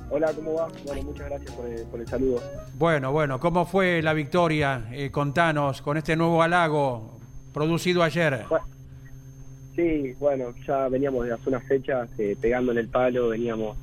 [0.10, 0.70] Hola, ¿cómo va?
[0.86, 2.42] Bueno, muchas gracias por el, por el saludo.
[2.76, 4.88] Bueno, bueno, ¿cómo fue la victoria?
[4.92, 7.20] Eh, contanos, con este nuevo halago
[7.54, 8.46] producido ayer.
[9.78, 13.78] Sí, bueno, ya veníamos de hace unas fechas eh, pegando en el palo, veníamos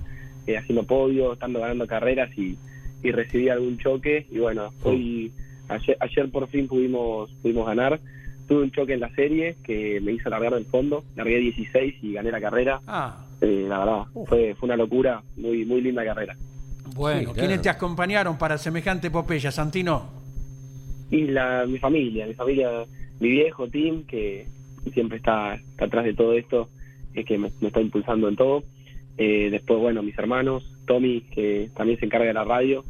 [0.46, 2.58] eh, haciendo podio, estando ganando carreras y,
[3.02, 4.26] y recibí algún choque.
[4.30, 5.32] Y bueno, hoy,
[5.68, 8.00] ayer, ayer por fin pudimos, pudimos ganar.
[8.48, 12.12] Tuve un choque en la serie que me hizo largar del fondo, largué 16 y
[12.14, 12.80] gané la carrera.
[12.88, 16.36] Ah, Eh, la verdad, fue, fue una locura, muy, muy linda carrera.
[16.94, 17.38] bueno, Sí, claro.
[17.38, 20.10] ¿quiénes te acompañaron para semejante epopeya, Santino?
[21.10, 22.68] Y la, mi familia, mi familia,
[23.20, 24.46] mi viejo Tim, que
[24.92, 26.68] siempre está, está atrás de todo esto,
[27.14, 28.64] es que me, me está impulsando en todo.
[29.16, 32.84] Eh, después, bueno, mis hermanos, Tommy, que también se encarga de la radio,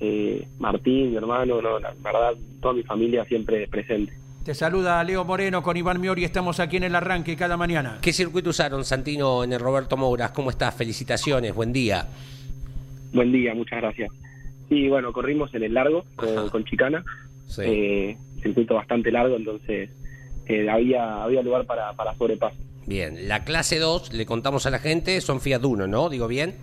[0.00, 4.12] eh, Martín, mi hermano, no, la verdad, toda mi familia siempre presente.
[4.44, 7.98] Te saluda Leo Moreno con Iván Miori, estamos aquí en el arranque cada mañana.
[8.00, 10.30] ¿Qué circuito usaron, Santino, en el Roberto Mouras?
[10.30, 10.74] ¿Cómo estás?
[10.74, 12.06] Felicitaciones, buen día.
[13.12, 14.10] Buen día, muchas gracias.
[14.70, 16.04] Y bueno, corrimos en el largo
[16.50, 17.04] con Chicana,
[17.46, 17.62] Sí.
[17.64, 19.90] eh, circuito bastante largo, entonces
[20.46, 22.56] eh, había, había lugar para, para sobrepaso.
[22.86, 26.08] Bien, la clase 2, le contamos a la gente, son Fiat Uno, ¿no?
[26.08, 26.54] ¿Digo bien?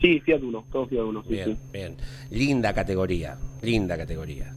[0.00, 1.56] Sí, Fiat Uno, todo Fiat Uno, sí, Bien, sí.
[1.72, 1.96] bien.
[2.30, 4.52] Linda categoría, linda categoría.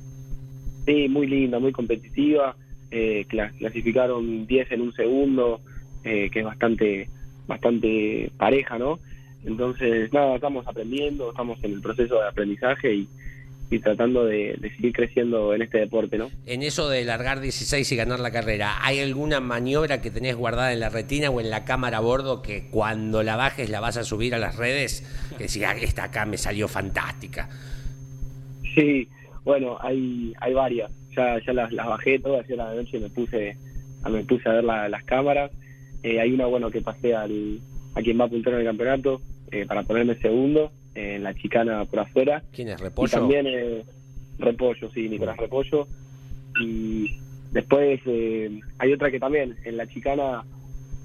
[0.86, 2.55] Sí, muy linda, muy competitiva.
[2.91, 5.59] Eh, cla- clasificaron 10 en un segundo,
[6.03, 7.09] eh, que es bastante,
[7.47, 8.99] bastante pareja, ¿no?
[9.45, 13.09] Entonces, nada, estamos aprendiendo, estamos en el proceso de aprendizaje y,
[13.70, 16.30] y tratando de, de seguir creciendo en este deporte, ¿no?
[16.45, 20.72] En eso de largar 16 y ganar la carrera, ¿hay alguna maniobra que tenés guardada
[20.72, 23.97] en la retina o en la cámara a bordo que cuando la bajes la vas
[23.97, 25.03] a subir a las redes?
[25.38, 27.49] Que decís, "Ah, esta acá me salió fantástica.
[28.76, 29.07] Sí,
[29.43, 30.91] bueno, hay, hay varias.
[31.15, 33.57] Ya, ya las, las bajé todas ayer a la noche me puse,
[34.03, 35.51] a- me puse a ver la- las cámaras.
[36.03, 37.59] Eh, hay una, bueno, que pasé al,
[37.95, 41.33] a quien va a apuntar en el campeonato eh, para ponerme segundo eh, en la
[41.33, 42.41] chicana por afuera.
[42.51, 43.11] ¿Quién es Y Repollo?
[43.11, 43.83] también eh,
[44.39, 45.87] Repollo, sí, Nicolás Repollo.
[46.61, 47.17] Y
[47.51, 50.43] después eh, hay otra que también, en la chicana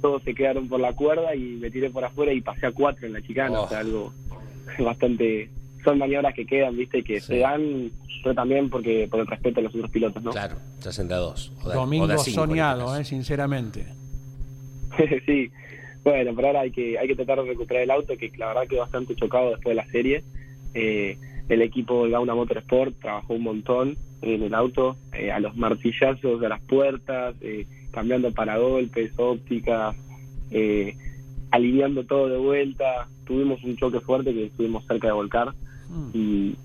[0.00, 3.06] todos se quedaron por la cuerda y me tiré por afuera y pasé a cuatro
[3.06, 3.64] en la chicana, Oh.
[3.64, 4.12] o sea, algo
[4.78, 5.48] bastante...
[5.84, 7.90] Son maniobras que quedan, viste, que se dan,
[8.22, 10.30] pero también porque por el respeto a los otros pilotos, ¿no?
[10.30, 11.52] Claro, de a dos.
[11.64, 13.86] o de- o Domingo cinco este soñado, eh, sinceramente.
[15.26, 15.50] sí,
[16.04, 18.66] bueno, pero ahora hay que hay que tratar de recuperar el auto, que la verdad
[18.68, 20.24] quedó bastante chocado después de la serie.
[20.74, 21.16] Eh,
[21.48, 26.48] el equipo Gauna Motorsport trabajó un montón en el auto, eh, a los martillazos, a
[26.48, 29.96] las puertas, eh, cambiando paragolpes, ópticas,
[30.50, 30.96] eh,
[31.50, 33.08] aliviando todo de vuelta.
[33.26, 35.52] Tuvimos un choque fuerte que estuvimos cerca de volcar
[36.14, 36.56] y,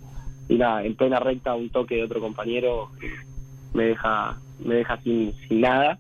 [0.47, 3.11] y nada, en plena recta un toque de otro compañero eh,
[3.73, 5.99] me deja me deja sin, sin nada.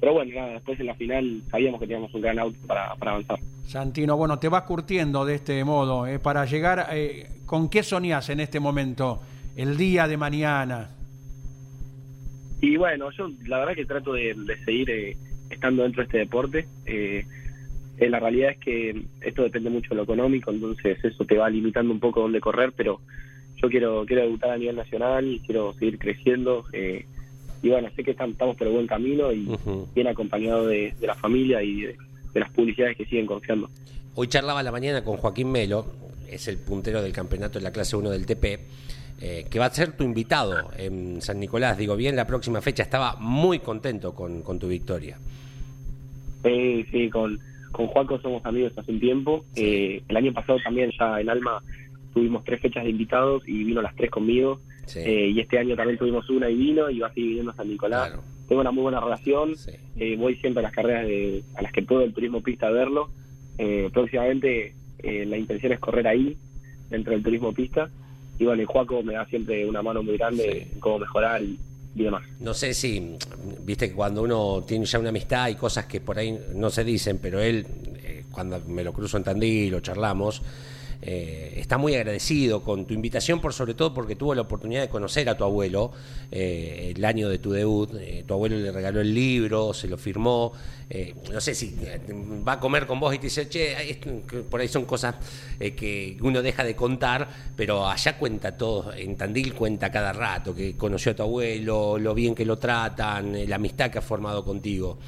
[0.00, 3.12] Pero bueno, nada, después en la final sabíamos que teníamos un gran auto para, para
[3.12, 3.38] avanzar.
[3.64, 6.06] Santino, bueno, te vas curtiendo de este modo.
[6.06, 9.20] eh, para llegar, eh, ¿con qué soñás en este momento?
[9.56, 10.90] El día de mañana.
[12.60, 15.16] Y bueno, yo la verdad que trato de, de seguir eh,
[15.50, 16.66] estando dentro de este deporte.
[16.86, 17.24] Eh,
[17.98, 21.50] eh, la realidad es que esto depende mucho de lo económico, entonces eso te va
[21.50, 23.00] limitando un poco dónde correr, pero
[23.56, 26.64] yo quiero quiero debutar a nivel nacional, quiero seguir creciendo.
[26.72, 27.06] eh,
[27.62, 29.48] y bueno, sé que tam- estamos por el buen camino y
[29.94, 31.96] bien acompañado de, de la familia y de,
[32.34, 33.68] de las publicidades que siguen confiando.
[34.14, 35.86] Hoy charlaba a la mañana con Joaquín Melo,
[36.30, 38.60] es el puntero del campeonato en la clase 1 del TP,
[39.20, 41.78] eh, que va a ser tu invitado en San Nicolás.
[41.78, 45.18] Digo, bien, la próxima fecha estaba muy contento con, con tu victoria.
[46.44, 47.38] Sí, sí, con,
[47.72, 49.44] con Juaco somos amigos hace un tiempo.
[49.56, 51.62] Eh, el año pasado también ya en Alma
[52.14, 54.60] tuvimos tres fechas de invitados y vino las tres conmigo.
[54.88, 54.98] Sí.
[55.00, 57.54] Eh, y este año también tuvimos una y vino y va a seguir viniendo a
[57.56, 58.08] San Nicolás.
[58.08, 58.22] Claro.
[58.48, 59.56] Tengo una muy buena relación.
[59.56, 59.72] Sí.
[59.96, 62.70] Eh, voy siempre a las carreras de- a las que puedo el turismo pista a
[62.70, 63.10] verlo.
[63.58, 66.36] Eh, próximamente eh, la intención es correr ahí,
[66.90, 67.88] dentro del turismo pista.
[68.38, 70.68] Y bueno, y Juaco me da siempre una mano muy grande Sí.
[70.74, 71.58] en cómo mejorar y,
[71.94, 72.22] y demás.
[72.40, 73.16] No sé si,
[73.64, 76.84] viste que cuando uno tiene ya una amistad hay cosas que por ahí no se
[76.84, 77.66] dicen, pero él,
[78.04, 80.40] eh, cuando me lo cruzo en Tandil o charlamos,
[81.00, 84.88] eh, está muy agradecido con tu invitación, por sobre todo porque tuvo la oportunidad de
[84.88, 85.92] conocer a tu abuelo
[86.32, 87.90] eh, el año de tu debut.
[87.94, 90.52] Eh, tu abuelo le regaló el libro, se lo firmó.
[91.32, 91.76] no sé si
[92.46, 93.98] va a comer con vos y te dice, che,
[94.50, 95.14] por ahí son cosas
[95.58, 98.92] que uno deja de contar, pero allá cuenta todo.
[98.94, 103.48] En Tandil cuenta cada rato que conoció a tu abuelo, lo bien que lo tratan,
[103.48, 104.98] la amistad que ha formado contigo.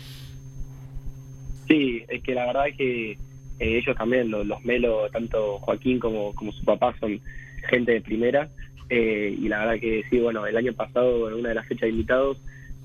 [1.67, 3.30] Sí, es que la verdad es que
[3.61, 7.21] eh, ellos también, los, los Melo, tanto Joaquín como, como su papá, son
[7.69, 8.49] gente de primera.
[8.89, 11.83] eh, y la verdad que sí, bueno, el año pasado, en una de las fechas
[11.83, 12.39] de invitados,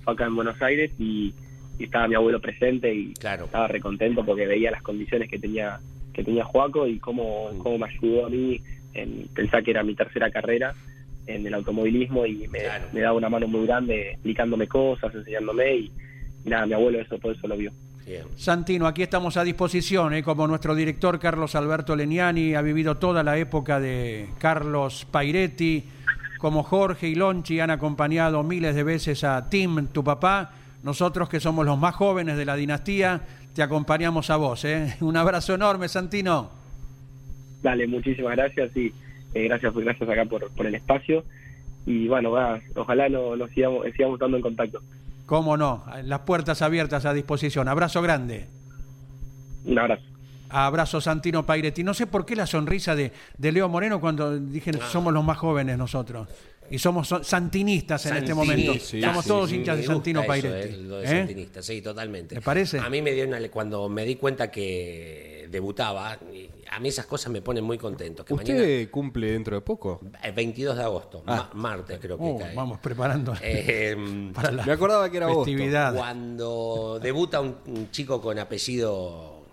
[0.04, 1.34] fue acá en Buenos Aires y,
[1.80, 3.46] y estaba mi abuelo presente y Claro.
[3.46, 5.80] estaba recontento porque veía las condiciones que tenía
[6.14, 8.62] que tenía Joaco y cómo, cómo me ayudó a mí
[8.94, 10.74] en pensar que era mi tercera carrera
[11.28, 12.88] en el automovilismo y me, Claro.
[12.94, 15.92] me daba una mano muy grande explicándome cosas, enseñándome y,
[16.46, 17.72] y nada, mi abuelo eso por eso lo vio.
[18.06, 18.26] Bien.
[18.36, 20.22] Santino, aquí estamos a disposición, ¿eh?
[20.22, 25.84] como nuestro director Carlos Alberto Leniani ha vivido toda la época de Carlos Pairetti,
[26.38, 30.52] como Jorge y Lonchi han acompañado miles de veces a Tim, tu papá.
[30.84, 33.22] Nosotros que somos los más jóvenes de la dinastía,
[33.56, 34.64] te acompañamos a vos.
[34.66, 34.96] ¿eh?
[35.02, 36.52] Un abrazo enorme, Santino.
[37.64, 38.94] Dale, muchísimas gracias y
[39.34, 41.24] eh, gracias gracias acá por, por el espacio.
[41.88, 44.80] Y bueno, va, ojalá nos no sigamos, sigamos estando en contacto.
[45.26, 47.68] Cómo no, las puertas abiertas a disposición.
[47.68, 48.48] Abrazo grande.
[49.66, 50.04] Un abrazo.
[50.50, 51.84] Abrazo Santino Pairetti.
[51.84, 54.88] No sé por qué la sonrisa de, de Leo Moreno cuando dije Ah.
[54.92, 56.28] somos los más jóvenes nosotros.
[56.70, 58.74] Y somos so- santinistas en este momento.
[58.74, 60.74] Santinistas, somos todos sí, hinchas de Santino eso, Pairetti.
[60.74, 61.08] eh, lo de ¿Eh?
[61.20, 62.36] Santinista, sí, totalmente.
[62.36, 62.80] ¿Te parece?
[62.80, 67.06] A mí me dio una cuando me di cuenta que debutaba, y a mí esas
[67.06, 68.24] cosas me ponen muy contento.
[68.26, 70.02] Que ¿Usted mañana, cumple dentro de poco?
[70.24, 71.50] el 22 de agosto, Ah.
[71.54, 72.56] ma- martes creo que Oh, cae.
[72.56, 73.96] vamos preparando Eh,
[74.34, 75.46] para la Me acordaba que era agosto.
[75.46, 75.96] festividad.
[75.96, 79.44] Cuando debuta un, un chico con apellido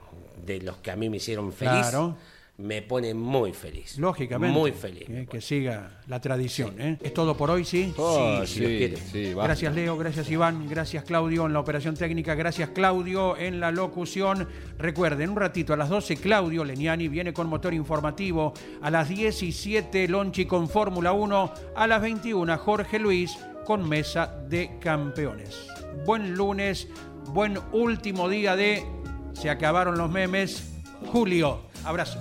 [0.45, 2.17] de los que a mí me hicieron feliz, Claro.
[2.63, 3.99] Me pone muy feliz.
[3.99, 4.57] Lógicamente.
[4.57, 5.05] Muy feliz.
[5.09, 6.81] eh, que siga la tradición.
[6.81, 6.97] ¿eh?
[7.03, 7.93] Es todo por hoy, ¿sí?
[7.97, 8.97] Si Dios quiere.
[8.97, 9.45] sí, va.
[9.45, 14.49] Gracias Leo, gracias Iván, gracias Claudio en la operación técnica, gracias Claudio en la locución.
[14.79, 20.07] Recuerden, un ratito a las 12 Claudio Leniani viene con motor informativo, a las 17
[20.07, 23.37] Lonchi con Fórmula 1, a las 21 Jorge Luis
[23.67, 25.67] con Mesa de Campeones.
[26.07, 26.87] Buen lunes,
[27.27, 28.85] buen último día de
[29.33, 30.69] Se acabaron los memes.
[31.11, 32.19] Julio, abrazo.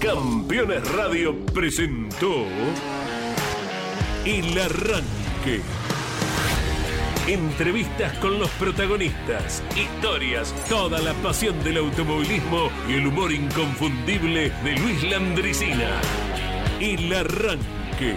[0.00, 2.44] Campeones Radio presentó
[4.24, 5.60] El Arranque.
[7.26, 14.76] Entrevistas con los protagonistas, historias, toda la pasión del automovilismo y el humor inconfundible de
[14.76, 16.00] Luis Landricina.
[16.80, 18.16] El Arranque.